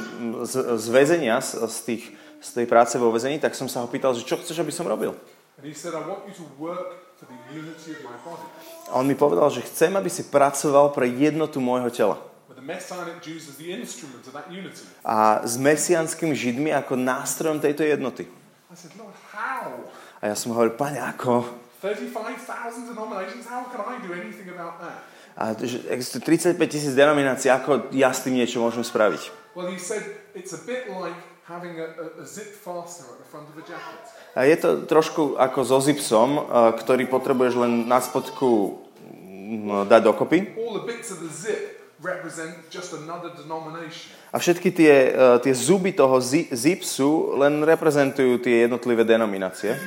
[0.46, 4.14] z, z väzenia, z, tých, z tej práce vo väzení, tak som sa ho pýtal,
[4.14, 5.14] že čo chceš, aby som robil?
[8.88, 12.16] A on mi povedal, že chcem, aby si pracoval pre jednotu môjho tela.
[15.04, 18.24] A s mesianskými židmi ako nástrojom tejto jednoty.
[20.22, 21.44] A ja som hovoril, pane, ako?
[21.82, 25.02] 35,000 denominations, how can I do anything about that?
[25.34, 25.56] A
[25.90, 29.32] existuje 35 tisíc denominácií, ako ja s tým niečo môžem spraviť?
[29.56, 30.04] Well, he said,
[30.36, 33.64] it's a bit like having a, a, a zip fastener at the front of a
[33.66, 34.02] jacket.
[34.34, 36.40] A je to trošku ako so zipsom,
[36.80, 40.56] ktorý potrebuješ len na spodku mm, dať dokopy.
[40.56, 40.82] The
[41.20, 41.72] the.
[44.32, 49.78] A všetky tie, uh, tie zuby toho zi- zipsu len reprezentujú tie jednotlivé denominácie.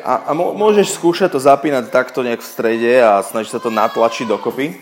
[0.00, 4.24] A, a môžeš skúšať to zapínať takto nejak v strede a snažiť sa to natlačiť
[4.32, 4.72] dokopy,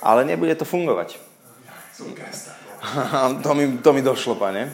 [0.00, 1.20] ale nebude to fungovať.
[3.44, 4.72] To, mi, to mi došlo, pane.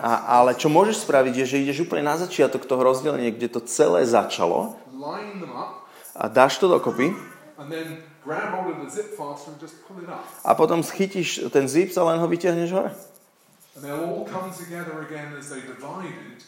[0.00, 3.60] A, ale čo môžeš spraviť, je, že ideš úplne na začiatok toho rozdelenia, kde to
[3.64, 4.76] celé začalo
[6.14, 7.12] a dáš to dokopy
[8.88, 9.20] zip
[10.44, 12.92] a potom schytíš ten zips a len ho vyťahneš hore.
[13.74, 16.38] And they'll all come together again as they divided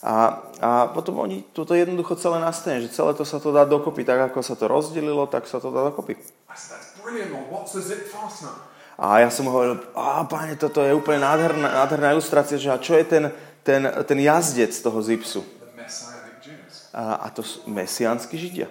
[0.00, 0.14] A,
[0.60, 4.32] a potom oni toto jednoducho celé nastane, že celé to sa to dá dokopy, tak
[4.32, 6.16] ako sa to rozdelilo, tak sa to dá dokopy.
[9.00, 12.96] A ja som hovoril, a páne, toto je úplne nádherná, nádherná ilustrácia, že a čo
[12.96, 13.24] je ten,
[13.64, 15.40] ten, ten jazdec toho zipsu?
[16.92, 18.68] A, a to mesiánsky židia.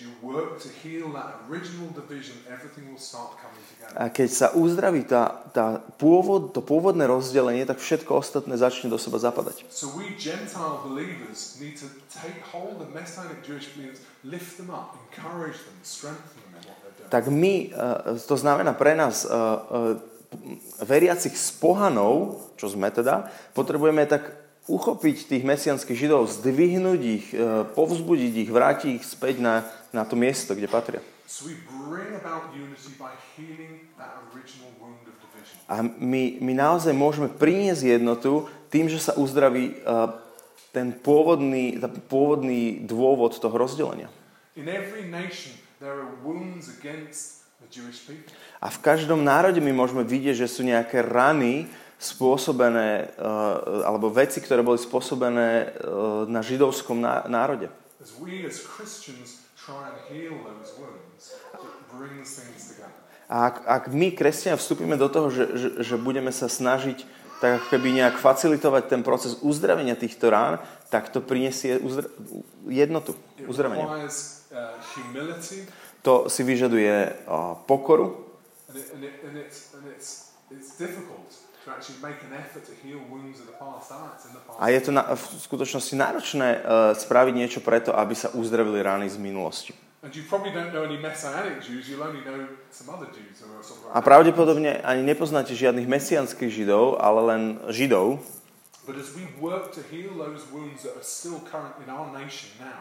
[0.00, 4.00] As you work to heal that original division, everything will start coming together.
[4.00, 8.96] A keď sa uzdraví tá, tá pôvod, to pôvodné rozdelenie, tak všetko ostatné začne do
[8.96, 9.68] seba zapadať.
[9.68, 14.96] So we Gentile believers need to take hold of Messianic Jewish believers, lift them up,
[15.12, 17.12] encourage them, strengthen them in what they're doing.
[17.12, 20.00] Tak my, eh, to znamená pre nás, eh, eh,
[20.80, 24.32] veriacich z pohanov, čo sme teda, potrebujeme tak
[24.64, 27.26] uchopiť tých mesianských židov, zdvihnúť ich,
[27.74, 31.02] povzbudiť ich, vrátiť ich späť na, na to miesto, kde patria.
[35.70, 40.10] A my, my naozaj môžeme priniesť jednotu tým, že sa uzdraví eh,
[40.70, 44.10] ten pôvodný, tá pôvodný dôvod toho rozdelenia.
[48.60, 54.42] A v každom národe my môžeme vidieť, že sú nejaké rany spôsobené, eh, alebo veci,
[54.42, 55.68] ktoré boli spôsobené eh,
[56.26, 57.70] na židovskom ná- národe.
[58.00, 62.96] As we as Christians try and heal those wounds, it brings things together.
[63.30, 67.04] A ak, ak my, kresťania, vstúpime do toho, že, že, že budeme sa snažiť
[67.40, 70.60] tak keby nejak facilitovať ten proces uzdravenia týchto rán,
[70.92, 72.10] tak to prinesie uzdra-
[72.68, 73.16] jednotu,
[73.48, 73.86] uzdravenie.
[74.52, 74.76] uh,
[76.04, 78.28] To si vyžaduje uh, pokoru
[78.68, 80.32] and, it, and, it, and, it's, and it's,
[84.58, 89.08] a je to na, v skutočnosti náročné uh, spraviť niečo preto, aby sa uzdravili rány
[89.08, 89.72] z minulosti.
[93.92, 98.16] A pravdepodobne ani nepoznáte žiadnych mesianských židov, ale len židov.
[98.88, 102.48] But as we work to heal those wounds that are still current in our nation
[102.58, 102.80] now,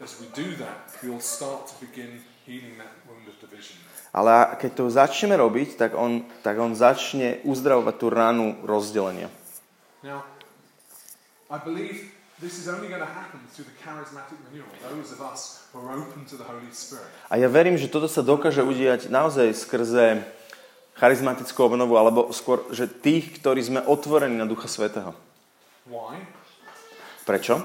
[0.00, 3.76] as we do that, we'll start to begin healing that wound of division.
[4.14, 9.26] Ale keď to začneme robiť, tak on, tak on začne uzdravovať tú ránu rozdelenia.
[10.06, 10.22] Now,
[11.50, 15.66] I believe this is only going to happen through the charismatic renewal, those of us
[15.74, 17.10] who are open to the Holy Spirit.
[17.26, 20.22] A ja verím, že toto sa dokáže udiať naozaj skrze
[20.94, 25.10] charizmatickú obnovu, alebo skôr, že tých, ktorí sme otvorení na Ducha Svetého.
[25.90, 26.22] Why?
[27.26, 27.58] Prečo?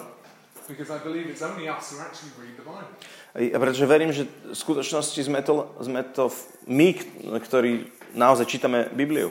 [0.65, 2.89] Because I believe it's only us who actually read the Bible.
[3.33, 6.33] Pretože verím, že v skutočnosti sme to, sme to
[6.65, 6.97] my,
[7.37, 7.85] ktorí
[8.17, 9.29] naozaj čítame Bibliu.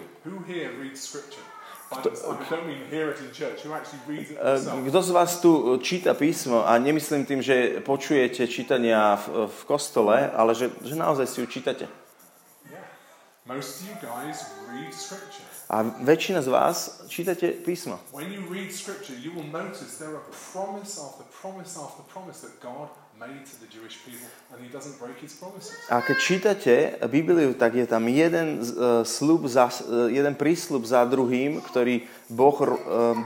[4.87, 10.31] Kto z vás tu číta písmo a nemyslím tým, že počujete čítania v, v kostole,
[10.31, 11.89] ale že, že naozaj si ju čítate.
[15.69, 17.97] A väčšina z vás čítate písmo.
[18.13, 22.53] When you read scripture, you will notice there are promise after promise after promise that
[22.61, 22.93] God
[25.89, 26.75] A keď čítate
[27.11, 32.55] Bibliu, tak je tam jeden, uh, slub za, uh, jeden prísľub za druhým, ktorý Boh
[32.63, 32.69] uh,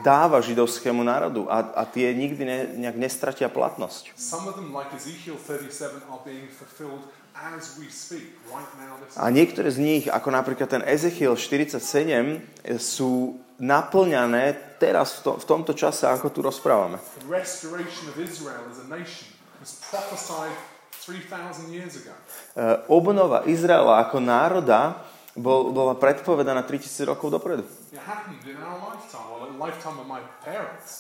[0.01, 4.17] dáva židovskému národu a, a tie nikdy ne, nejak nestratia platnosť.
[4.17, 8.97] Some of them, like Ezekiel 37, are being fulfilled as we speak, right now.
[9.01, 15.31] This A niektoré z nich, ako napríklad ten Ezechiel 47, sú naplňané teraz v, to,
[15.39, 16.99] v tomto čase, ako tu rozprávame.
[17.31, 19.32] Restoration of Israel as a nation
[19.63, 20.51] was prophesied
[20.91, 22.11] 3,000 years ago.
[22.59, 24.99] E, Obnova Izraela ako národa
[25.37, 27.65] bol, bola predpovedaná 3000 rokov dopredu.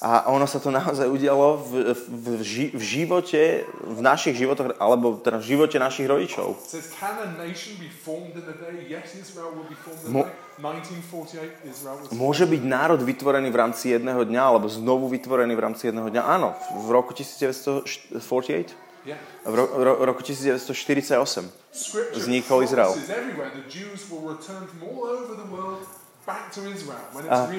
[0.00, 2.30] A ono sa to naozaj udialo v, v,
[2.72, 6.56] v živote, v našich životoch, alebo teda v živote našich rodičov.
[6.56, 8.88] It says, can a nation be formed in a day?
[8.88, 10.52] Yes, Israel will be formed in Mo- a day.
[10.62, 15.62] 1948, Israel was Môže byť národ vytvorený v rámci jedného dňa, alebo znovu vytvorený v
[15.64, 16.22] rámci jedného dňa?
[16.22, 18.12] Áno, v roku 1948,
[18.52, 18.91] Yeah.
[19.44, 21.50] V ro, ro, roku 1948.
[21.72, 22.94] Scripture Vznikol Izrael.
[27.26, 27.50] a.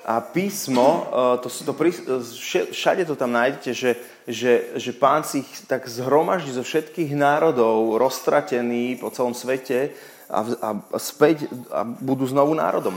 [0.00, 5.20] A písmo, e, to, to, pri, vše- všade to tam nájdete, že, že, že pán
[5.28, 9.92] si ich tak zhromaždí zo všetkých národov, roztratený po celom svete
[10.32, 12.96] a, a, a späť a budú znovu národom.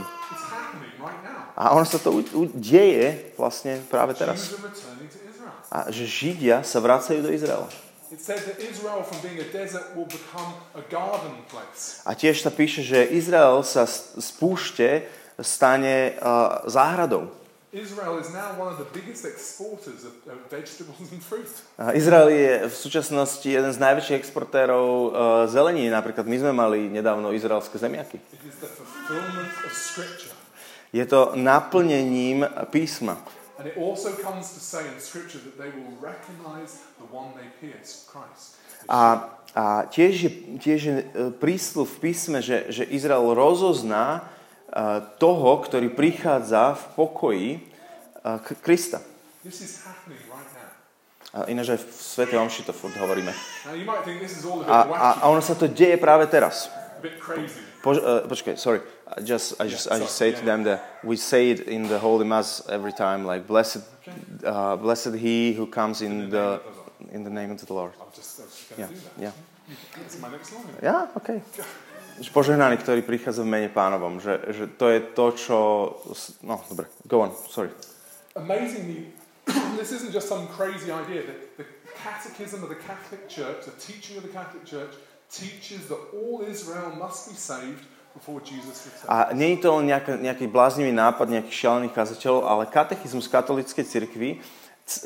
[1.54, 4.56] A ono sa to u, u, deje vlastne práve teraz.
[5.72, 7.68] A že Židia sa vracajú do Izraela.
[12.04, 15.08] A tiež sa píše, že Izrael sa z púšte
[15.42, 17.26] stane uh, záhradou.
[17.74, 21.50] Israel is now one of the biggest exporters of, of vegetables and fruit.
[21.74, 25.10] A Izrael je v súčasnosti jeden z najväčších exportérov uh,
[25.50, 25.90] zelení.
[25.90, 28.22] Napríklad my sme mali nedávno izraelské zemiaky.
[30.94, 33.18] Je to naplnením písma.
[33.64, 37.48] And it also comes to say in Scripture that they will recognize the one they
[37.64, 38.60] pierced, Christ.
[38.92, 45.00] A, a tiež je, tiež je e, prísľub v písme, že, že Izrael rozozná e,
[45.16, 47.60] toho, ktorý prichádza v pokoji e,
[48.60, 49.00] Krista.
[49.40, 50.68] This is happening right now.
[51.32, 53.32] A ináč aj v Svete Omši to furt hovoríme.
[53.64, 53.72] A
[54.68, 56.68] A, a, ono sa to deje práve teraz.
[57.96, 58.84] uh, počkaj, sorry.
[59.16, 61.98] I just, I just, I just say to them that we say it in the
[61.98, 63.78] Holy Mass every time, like blessed,
[64.44, 66.60] uh, blessed he who comes in the,
[67.12, 67.92] in the name of the Lord.
[68.00, 69.22] I'm just, I was just going Yeah, to do that.
[69.22, 69.32] yeah.
[69.96, 70.66] That's my next line.
[70.82, 71.40] Ja, OK.
[72.20, 74.18] Že Požehnaný, ktorý prichádza v mene pánovom.
[74.22, 75.56] Že, že to je to, čo...
[76.42, 76.86] No, dobre.
[77.06, 77.30] Go on.
[77.50, 77.70] Sorry.
[78.34, 79.14] Amazingly,
[79.78, 81.22] this isn't just some crazy idea.
[81.22, 81.66] The, the
[82.02, 84.90] catechism of the Catholic Church, the teaching of the Catholic Church,
[85.30, 87.93] teaches that all Israel must be saved before Jesus returns.
[89.10, 93.84] A nie je to len nejaký, nejaký bláznivý nápad nejakých šialených kazateľov, ale katechizmus katolíckej
[93.84, 94.30] cirkvi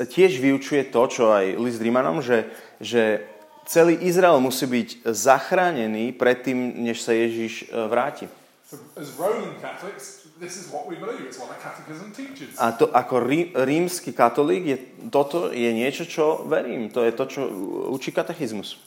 [0.06, 2.50] tiež vyučuje to, čo aj list Rímanom, že,
[2.82, 3.22] že
[3.64, 8.26] celý Izrael musí byť zachránený predtým, než sa Ježiš e, vráti.
[12.58, 14.76] A to ako rí, rímsky katolík, je,
[15.08, 16.92] toto je niečo, čo verím.
[16.92, 17.40] To je to, čo
[17.90, 18.82] učí katechizmus.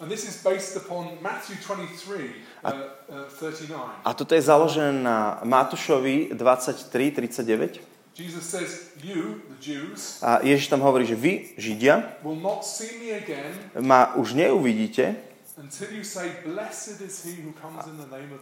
[2.63, 2.77] And
[3.11, 4.07] this is based upon Matthew 23, uh, 39.
[4.07, 7.91] A toto je založené na Matúšovi 23.39.
[8.15, 12.19] Jesus says, You, the Jews, A Ježiš tam hovorí, že vy, Židia,
[13.79, 15.15] ma už neuvidíte,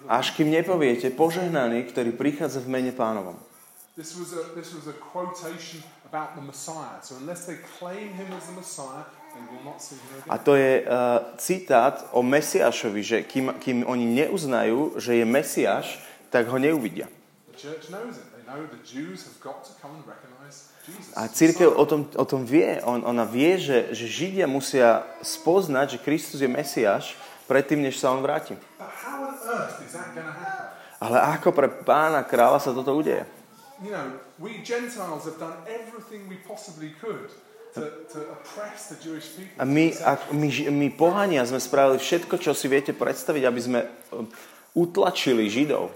[0.10, 3.38] až kým nepoviete požehnaný, ktorý prichádza v mene pánovom.
[4.00, 7.04] This was, a, this was a quotation about the Messiah.
[7.04, 9.04] So unless they claim him as the Messiah,
[10.30, 10.88] A to je uh,
[11.38, 17.08] citát o Mesiášovi, že kým, kým oni neuznajú, že je Mesiáš, tak ho neuvidia.
[21.14, 22.82] A církev o tom, o tom vie.
[22.82, 27.14] On, ona vie, že, že Židia musia spoznať, že Kristus je Mesiáš
[27.46, 28.58] predtým, než sa on vráti.
[31.00, 33.24] Ale ako pre pána kráľa sa toto udeje?
[33.80, 37.32] You know, we Gentiles have done everything we possibly could
[39.58, 43.80] A my, ak, my, my pohania sme spravili všetko, čo si viete predstaviť, aby sme
[44.10, 44.26] um,
[44.74, 45.94] utlačili Židov.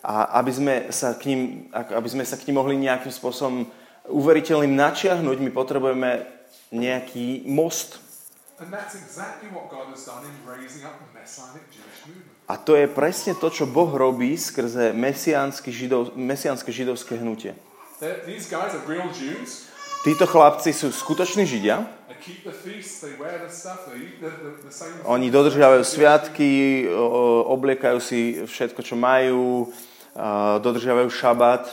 [0.00, 1.40] A aby sme sa k ním,
[1.74, 3.68] aby sme sa k ním mohli nejakým spôsobom
[4.08, 6.24] uveriteľným načiahnuť, my potrebujeme
[6.72, 8.00] nejaký most.
[12.50, 17.54] A to je presne to, čo Boh robí skrze mesiánsky židov, mesiánske židovské hnutie.
[18.00, 19.68] They're, these guys are real Jews.
[20.00, 21.84] Títo chlapci sú skutoční Židia,
[25.08, 26.50] Oni dodržiavajú sviatky,
[27.48, 29.72] obliekajú si všetko, čo majú,
[30.60, 31.64] dodržiavajú šabat.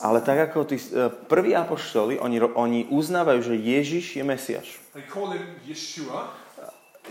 [0.00, 4.80] Ale tak ako tí e, prví apoštoli, oni, oni uznávajú, že Ježiš je Mesiaš.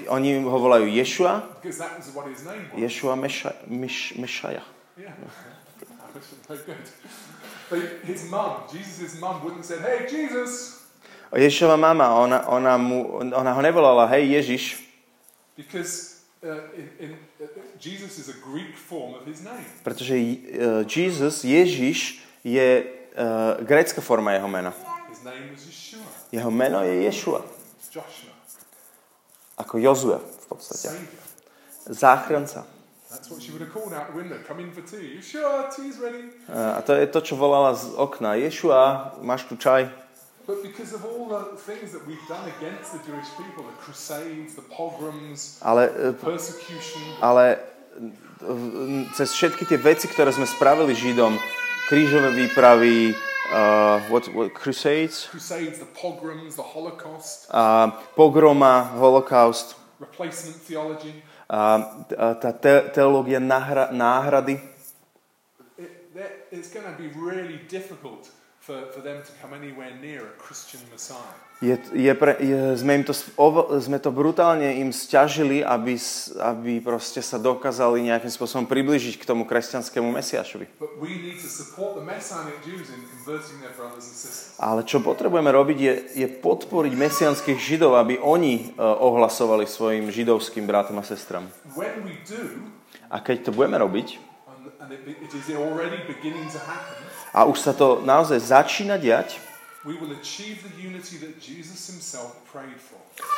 [0.09, 1.45] Oni ho volajú Ješua.
[2.73, 3.13] Ješua
[4.17, 4.65] Mešaja.
[4.97, 5.11] Yeah.
[6.47, 6.87] Very good.
[7.69, 10.85] But his mum, Jesus' mum, wouldn't have said, Hey, Jesus,
[11.31, 14.79] A Ješova mama, ona, ona, mu, ona ho nevolala, hej Ježiš,
[15.57, 17.15] because uh, uh,
[19.83, 24.73] pretože uh, Jesus, Ježiš, je uh, grécka forma jeho mena.
[25.09, 26.07] His name was Yeshua.
[26.31, 27.41] Jeho meno je Ješua,
[29.57, 30.93] ako Jozue v podstate.
[31.89, 32.74] Záchranca.
[33.15, 34.35] That's what she would have called out the window.
[34.43, 35.15] Come in for tea.
[35.15, 36.35] Yeshua, tea's ready.
[36.51, 38.35] A to je to, čo volala z okna.
[38.35, 39.87] Ješua, máš tu čaj?
[40.43, 44.53] But because of all the things that we've done against the Jewish people, the crusades,
[44.53, 47.57] the pogroms, Ale, uh, persecution, ale
[49.17, 51.39] cez všetky tie veci, ktoré sme spravili Židom,
[51.89, 53.17] krížové výpravy,
[53.49, 62.51] uh, what, what, crusades, crusades, the pogroms, the Holocaust, uh, pogroma, holokaust, replacement theology, tá
[62.53, 64.59] te- teológia náhra, náhrady,
[65.77, 68.29] it, that- it's going be really difficult
[71.61, 73.13] je, je pre, je, sme, im to,
[73.79, 75.95] sme to brutálne im stiažili, aby,
[76.41, 80.65] aby proste sa dokázali nejakým spôsobom priblížiť k tomu kresťanskému Mesiašovi.
[80.81, 84.59] But we need to support the Messianic Jews in converting their brothers and sisters.
[84.59, 85.93] Ale čo potrebujeme robiť je,
[86.25, 91.47] je podporiť mesianských židov, aby oni e, ohlasovali svojim židovským bratom a sestram.
[93.07, 94.07] A keď to budeme robiť,
[94.49, 98.95] and, and it, it is already beginning to happen, a už sa to naozaj začína
[98.95, 99.43] diať,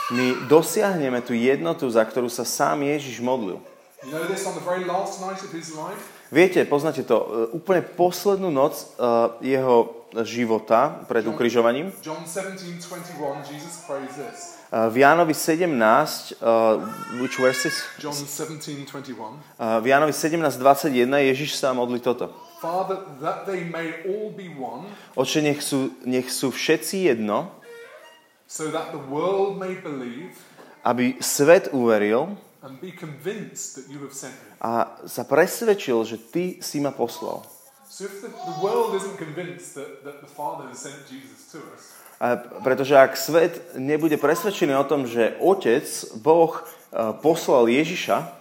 [0.07, 3.59] my dosiahneme tú jednotu, za ktorú sa sám Ježiš modlil.
[6.31, 8.85] Viete, poznáte to, e, úplne poslednú noc e,
[9.43, 9.91] jeho
[10.23, 11.91] života pred ukrižovaním.
[11.99, 14.59] John 17, 21, Jesus prays this.
[14.71, 16.83] E, V Jánovi 17, uh,
[17.23, 17.83] which verses?
[17.99, 19.39] John 17, 21.
[19.55, 22.46] Uh, v Jánovi 17, 21 Ježiš sa modlí toto.
[22.57, 27.53] Father, that they may all be one, Oče, nech sú, nech sú všetci jedno,
[28.47, 30.33] so that the world may believe
[30.87, 34.57] aby svet uveril and be convinced that you have sent me.
[34.63, 37.45] a sa presvedčil, že ty si ma poslal.
[37.87, 41.59] So if the, the world isn't convinced that, that the Father has sent Jesus to
[41.75, 42.33] us, A
[42.65, 45.85] pretože ak svet nebude presvedčený o tom, že Otec,
[46.17, 48.33] Boh, uh, poslal Ježiša,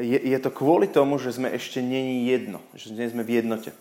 [0.00, 3.76] je, je to kvôli tomu, že sme ešte není jedno, že nie sme v jednote.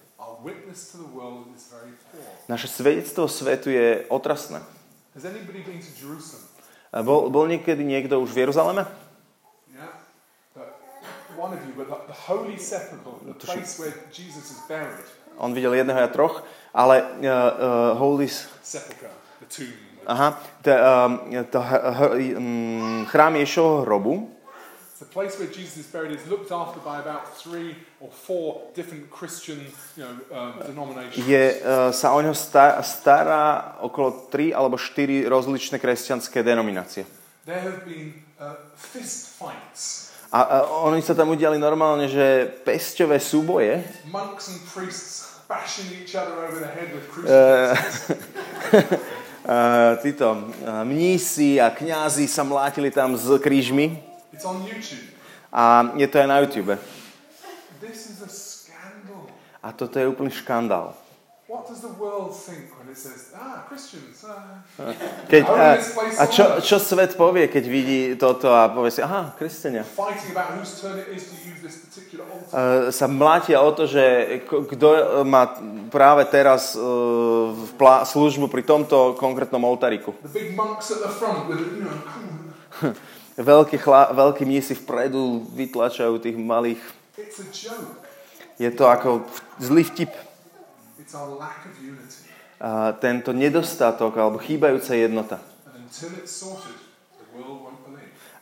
[2.51, 4.59] Naše svedectvo svetu je otrasné.
[6.91, 8.83] Bol, bol niekedy niekto už v Jeruzaleme?
[15.39, 16.43] On videl jedného a troch,
[16.75, 18.27] ale uh, uh, Holy...
[20.05, 20.35] Aha,
[20.65, 21.13] to, um,
[21.47, 24.27] to um, chrám Ješovho hrobu,
[25.01, 29.09] The place where Jesus is buried is looked after by about three or four different
[29.09, 29.57] Christian
[29.97, 31.25] you know, um, denominations.
[31.25, 37.09] je, uh, sa o ňo sta- stará okolo 3 alebo 4 rozličné kresťanské denominácie.
[37.49, 40.13] There have been uh, fist fights.
[40.29, 43.81] A, a oni sa tam udiali normálne, že pesťové súboje.
[44.05, 48.21] Monks and priests bashing each other over the head with Uh, crucifixes.
[49.49, 55.11] uh, títo uh, mnísi a kňazi sa mlátili tam s krížmi it's on YouTube.
[55.51, 56.77] a je to aj na YouTube.
[57.81, 59.27] This is a scandal.
[59.63, 60.95] A toto je úplný škandál.
[61.51, 64.63] What does the world think when it says, ah, Christians, ah.
[65.27, 65.75] Keď, a,
[66.23, 69.83] a čo, čo svet povie, keď vidí toto a povie si, aha, kresťania.
[72.55, 74.87] Uh, sa mlátia o to, že kto
[75.27, 75.59] má
[75.91, 80.15] práve teraz uh, plá- službu pri tomto konkrétnom oltáriku.
[83.41, 86.77] Veľkí, chla, veľkí mnísi vpredu vytlačajú tých malých.
[86.77, 87.97] A.
[88.61, 89.25] Je to ako
[89.57, 90.13] zlý vtip.
[92.61, 95.41] Uh, tento nedostatok alebo chýbajúca jednota.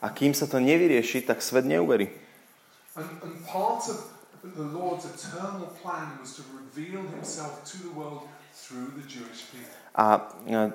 [0.04, 2.12] A kým sa to nevyrieši, tak svet neuverí.
[9.96, 10.04] A,
[10.44, 10.70] uh,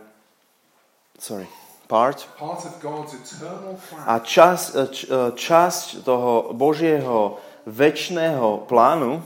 [1.22, 1.48] sorry,
[1.88, 2.28] part.
[4.06, 9.22] A čas, č, časť toho Božieho väčšného plánu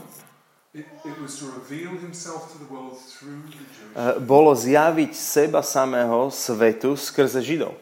[3.96, 7.74] eh, bolo zjaviť seba samého svetu skrze Židov.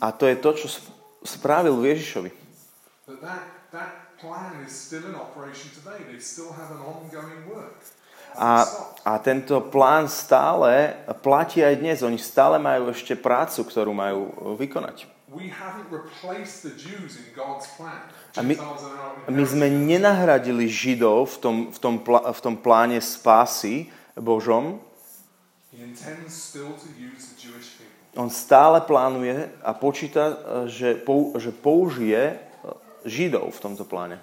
[0.00, 0.92] A to je to, čo sp-
[1.24, 2.30] spravil v Ježišovi.
[8.34, 8.64] A,
[9.04, 12.02] a tento plán stále platí aj dnes.
[12.02, 14.96] Oni stále majú ešte prácu, ktorú majú eh, vykonať.
[18.38, 18.54] A my-
[19.30, 24.78] My sme nenahradili Židov v tom, v tom, pl- v tom pláne spásy Božom.
[28.14, 30.34] On stále plánuje a počíta, eh,
[30.70, 32.38] že, pou, že použije eh,
[33.04, 34.22] Židov v tomto pláne.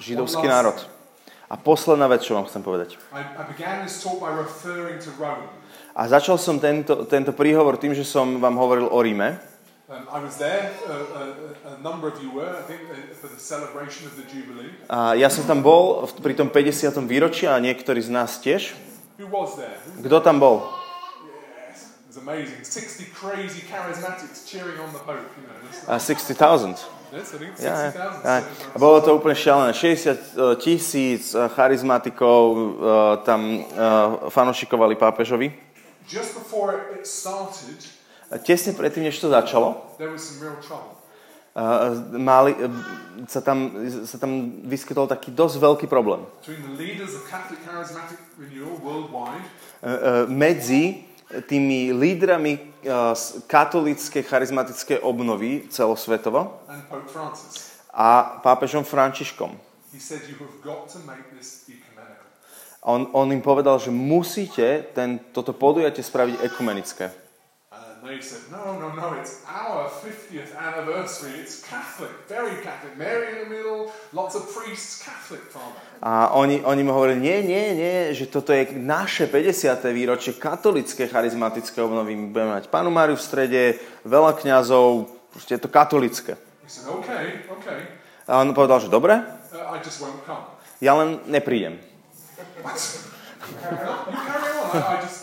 [0.00, 0.78] Židovský národ.
[1.48, 3.00] A posledná vec, čo vám chcem povedať.
[5.96, 9.40] A začal som tento, tento príhovor tým, že som vám hovoril o Ríme.
[9.88, 10.28] Um, uh, a, uh,
[14.28, 14.76] Jubilee.
[14.92, 16.92] A ja som tam bol pri tom 50.
[17.08, 18.76] výročí a niektorí z nás tiež.
[20.04, 20.68] Kto tam bol?
[21.72, 22.60] Yes, it was amazing.
[22.60, 25.56] 60 crazy charismatics cheering on the Pope, you know.
[25.64, 26.97] That's, A 60,000.
[27.12, 27.64] Yes, I think 60,000.
[27.64, 27.74] Ja,
[28.24, 28.42] ja.
[28.74, 29.72] A bolo to úplne šialené.
[29.72, 32.66] 60 tisíc eh, charizmatikov eh,
[33.24, 33.64] tam eh,
[34.28, 35.52] fanošikovali pápežovi.
[38.28, 40.12] A Tesne predtým, než to začalo, eh,
[42.16, 42.68] mali, eh,
[43.28, 43.72] sa, tam,
[44.04, 46.24] sa tam vyskytol taký dosť veľký problém.
[46.44, 46.52] Eh,
[49.84, 52.67] eh, Medzi tými lídrami eh,
[53.14, 56.64] z katolíckej charizmatickej obnovy celosvetovo
[57.92, 59.52] a pápežom Františkom.
[62.88, 67.27] On, on im povedal, že musíte ten, toto podujatie spraviť ekumenické.
[67.98, 71.34] And they said, No, no, no, it's our 50th anniversary.
[71.40, 72.96] It's Catholic, very Catholic.
[72.96, 75.80] Mary in the middle, lots of priests, Catholic, Father.
[76.02, 79.82] A oni, oni mu hovorili, nie, nie, nie, že toto je naše 50.
[79.90, 82.14] výročie katolické charizmatické obnovy.
[82.14, 83.62] My budeme mať Pánu Máriu v strede,
[84.06, 86.38] veľa kňazov, proste je to katolické.
[86.70, 87.80] Said, Okay, okay,
[88.30, 90.46] A on povedal, že dobre, uh, I just won't come.
[90.78, 91.82] ja len neprídem.
[93.58, 95.17] You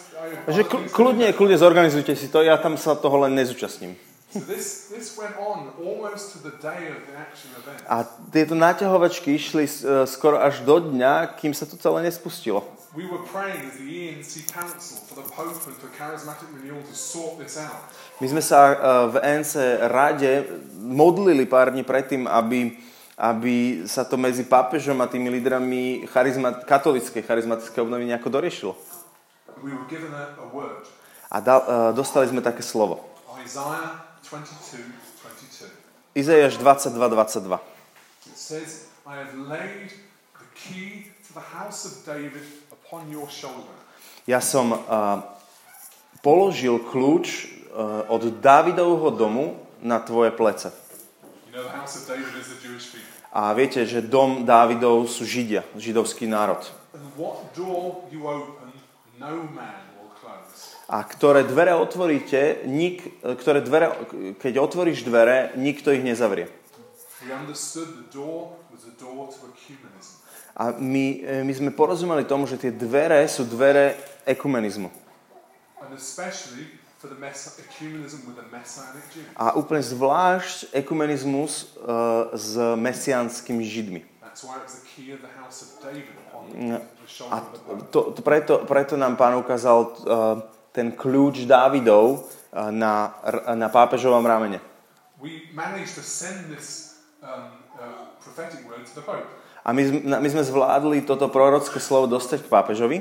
[0.46, 0.64] carry on.
[0.64, 0.64] I, I just.
[0.64, 3.96] I, Že kl- kľudne, kľudne zorganizujte si to, ja tam sa toho len nezúčastním.
[7.88, 8.04] A
[8.36, 12.68] tieto náťahovačky išli e, skoro až do dňa, kým sa to celé nespustilo.
[12.96, 16.96] We were praying as the ENC Council for the Pope and for Charismatic Renewal to
[16.96, 17.92] sort this out.
[18.20, 18.76] My sme sa e,
[19.12, 19.52] v ENC
[19.88, 20.32] rade
[20.84, 22.76] modlili pár dní predtým, aby,
[23.16, 28.76] aby sa to medzi pápežom a tými lídrami charizma, katolíckej charizmatické obnovy nejako doriešilo.
[29.66, 30.86] A, a word,
[31.30, 33.02] A dal, e, dostali sme také slovo.
[33.42, 34.94] Isaiah 22,
[36.14, 36.16] 22.
[36.16, 37.60] Izaiáš 22.22.
[38.30, 39.92] It says, I have laid
[40.38, 43.74] the key to the house of David upon your shoulder.
[44.26, 45.22] Ja som uh,
[46.26, 47.26] položil kľúč
[47.70, 50.74] uh, od Dávidovho domu na tvoje plece.
[53.30, 56.64] A viete, že dom Dávidov sú Židia, židovský národ.
[60.86, 63.96] A ktoré dvere otvoríte, nik, ktoré dvere,
[64.38, 66.46] keď otvoríš dvere, nikto ich nezavrie.
[70.56, 74.88] A my, e, my sme porozumeli tomu, že tie dvere sú dvere ekumenizmu.
[79.36, 84.02] A úplne zvlášť ekumenizmus uh, s mesianskými židmi.
[86.54, 86.78] No.
[87.32, 87.38] A
[87.90, 90.44] to, to preto, preto nám pán ukázal uh,
[90.76, 93.16] ten kľúč Dávidov uh, na,
[93.56, 94.60] na pápežovom ramene.
[97.24, 98.12] Um, uh.
[99.66, 102.98] A my, sme- na- my sme zvládli toto prorocké slovo dostať k pápežovi.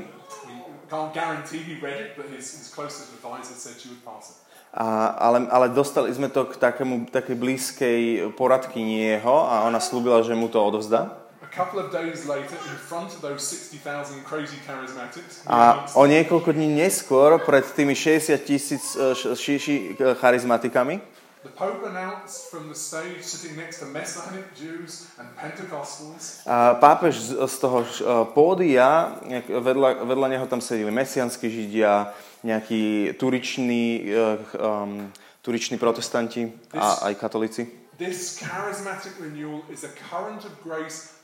[4.75, 8.01] A, ale, ale dostali sme to k takému, takej blízkej
[8.35, 11.24] poradkyni jeho a ona slúbila, že mu to odovzdá.
[11.55, 15.95] A couple of days later, in front of those 60,000 crazy charismatics, he A announced,
[15.95, 20.99] o niekoľko dní neskôr, pred tými 60 tisíc e, šíši e, charizmatikami,
[21.47, 27.23] the Pope announced from the stage, sitting next to Messianic Jews and Pentecostals, a pápež
[27.23, 27.89] z, z toho e,
[28.35, 29.15] pódia,
[29.47, 32.11] vedľa, vedľa neho tam sedeli mesianskí židia,
[32.43, 34.11] nejakí turiční,
[34.59, 35.07] um,
[35.39, 37.63] turiční protestanti a aj katolíci.
[37.99, 41.15] this charismatic renewal is a current of grace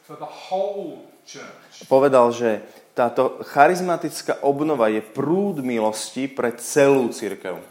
[1.87, 2.51] Povedal, že
[2.95, 7.63] táto charizmatická obnova je prúd milosti pre celú církev.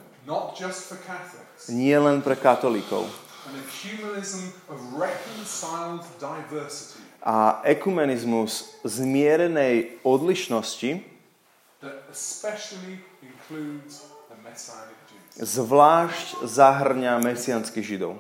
[1.68, 3.08] Nie len pre katolíkov.
[7.20, 7.36] A
[7.68, 8.52] ekumenizmus
[8.86, 10.92] zmierenej odlišnosti
[15.40, 18.20] zvlášť zahrňa mesianských židov.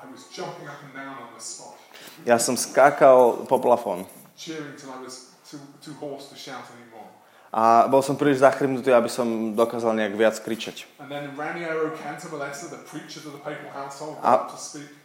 [0.00, 1.79] I was jumping up and down on the spot,
[2.28, 4.04] Ja som skákal po plafón
[7.50, 10.86] a bol som príliš zachrybnutý, aby som dokázal nejak viac kričať.
[14.22, 14.46] A-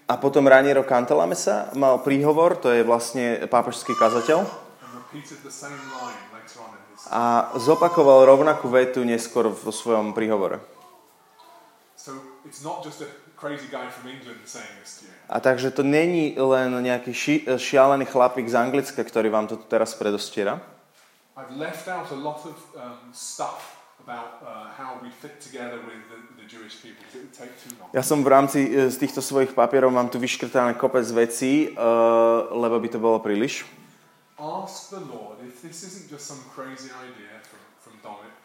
[0.06, 4.46] A potom Raniero Cantalamessa mal príhovor, to je vlastne pápežský kazateľ,
[7.10, 10.62] a zopakoval rovnakú vetu neskôr vo svojom príhovore.
[11.98, 12.14] So
[12.46, 13.10] it's not just a
[15.30, 19.94] A takže to není len nejaký ši- šialený chlapík z Anglicka, ktorý vám to teraz
[19.94, 20.62] predostiera.
[21.36, 26.00] I've left out a lot of um, stuff about uh, how we fit together with
[26.08, 27.92] the, the Jewish people because it would take too long.
[27.92, 32.48] Ja som v rámci e, z týchto svojich papierov mám tu vyškrtané kopec vecí, uh,
[32.56, 33.68] lebo by to bolo príliš.
[34.40, 37.65] Ask the Lord if this isn't just some crazy idea from.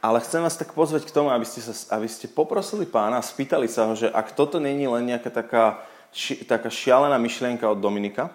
[0.00, 3.26] Ale chcem vás tak pozvať k tomu, aby ste, sa, aby ste poprosili pána a
[3.26, 7.84] spýtali sa ho, že ak toto není len nejaká taká, ši, taká šialená myšlienka od
[7.84, 8.32] Dominika,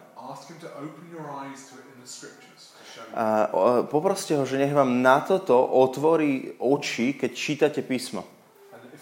[3.16, 3.48] a,
[3.88, 8.28] poproste ho, že nech vám na toto otvorí oči, keď čítate písmo.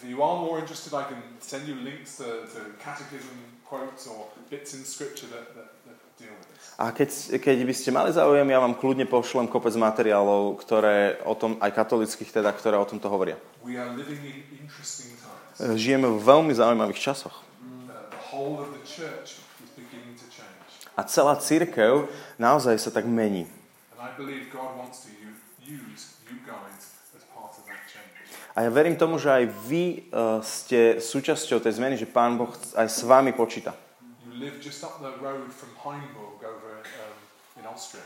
[0.03, 5.55] Interested, I can send you links to, to catechism quotes or bits in scripture that,
[5.55, 5.69] that,
[6.74, 11.38] A keď, keď by ste mali záujem, ja vám kľudne pošlem kopec materiálov, ktoré o
[11.38, 13.38] tom, aj katolických teda, ktoré o tomto hovoria.
[13.61, 15.61] We are living in interesting times.
[15.61, 17.45] E, Žijeme v veľmi zaujímavých časoch.
[18.84, 19.43] Change.
[20.97, 23.49] A celá církev naozaj sa tak mení.
[28.53, 32.53] A ja verím tomu, že aj vy uh, ste súčasťou tej zmeny, že Pán Boh
[32.78, 33.74] aj s vami počíta.
[34.43, 37.15] Live just up the road from Heimburg over um,
[37.55, 38.03] in Austria,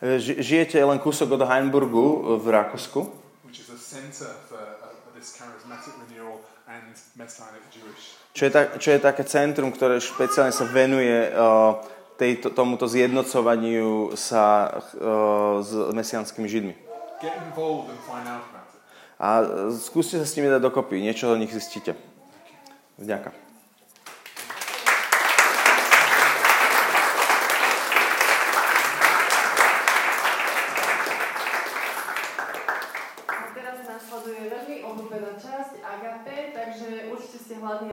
[0.00, 3.04] E, ži- Žijete len kúsok od Heimburgu v Rakúsku,
[3.44, 8.16] which is a centre for uh, this charismatic renewal and Messianic Jewish.
[8.32, 11.78] čo je, tak, čo je také centrum, ktoré špeciálne sa venuje uh,
[12.16, 16.74] tejto, tomuto zjednocovaniu sa uh, s mesianskými židmi.
[17.20, 18.80] Get involved and find out about it.
[19.20, 21.94] A e, skúste sa s nimi dať dokopy, niečo o nich zistíte.
[22.98, 23.43] Vďaka.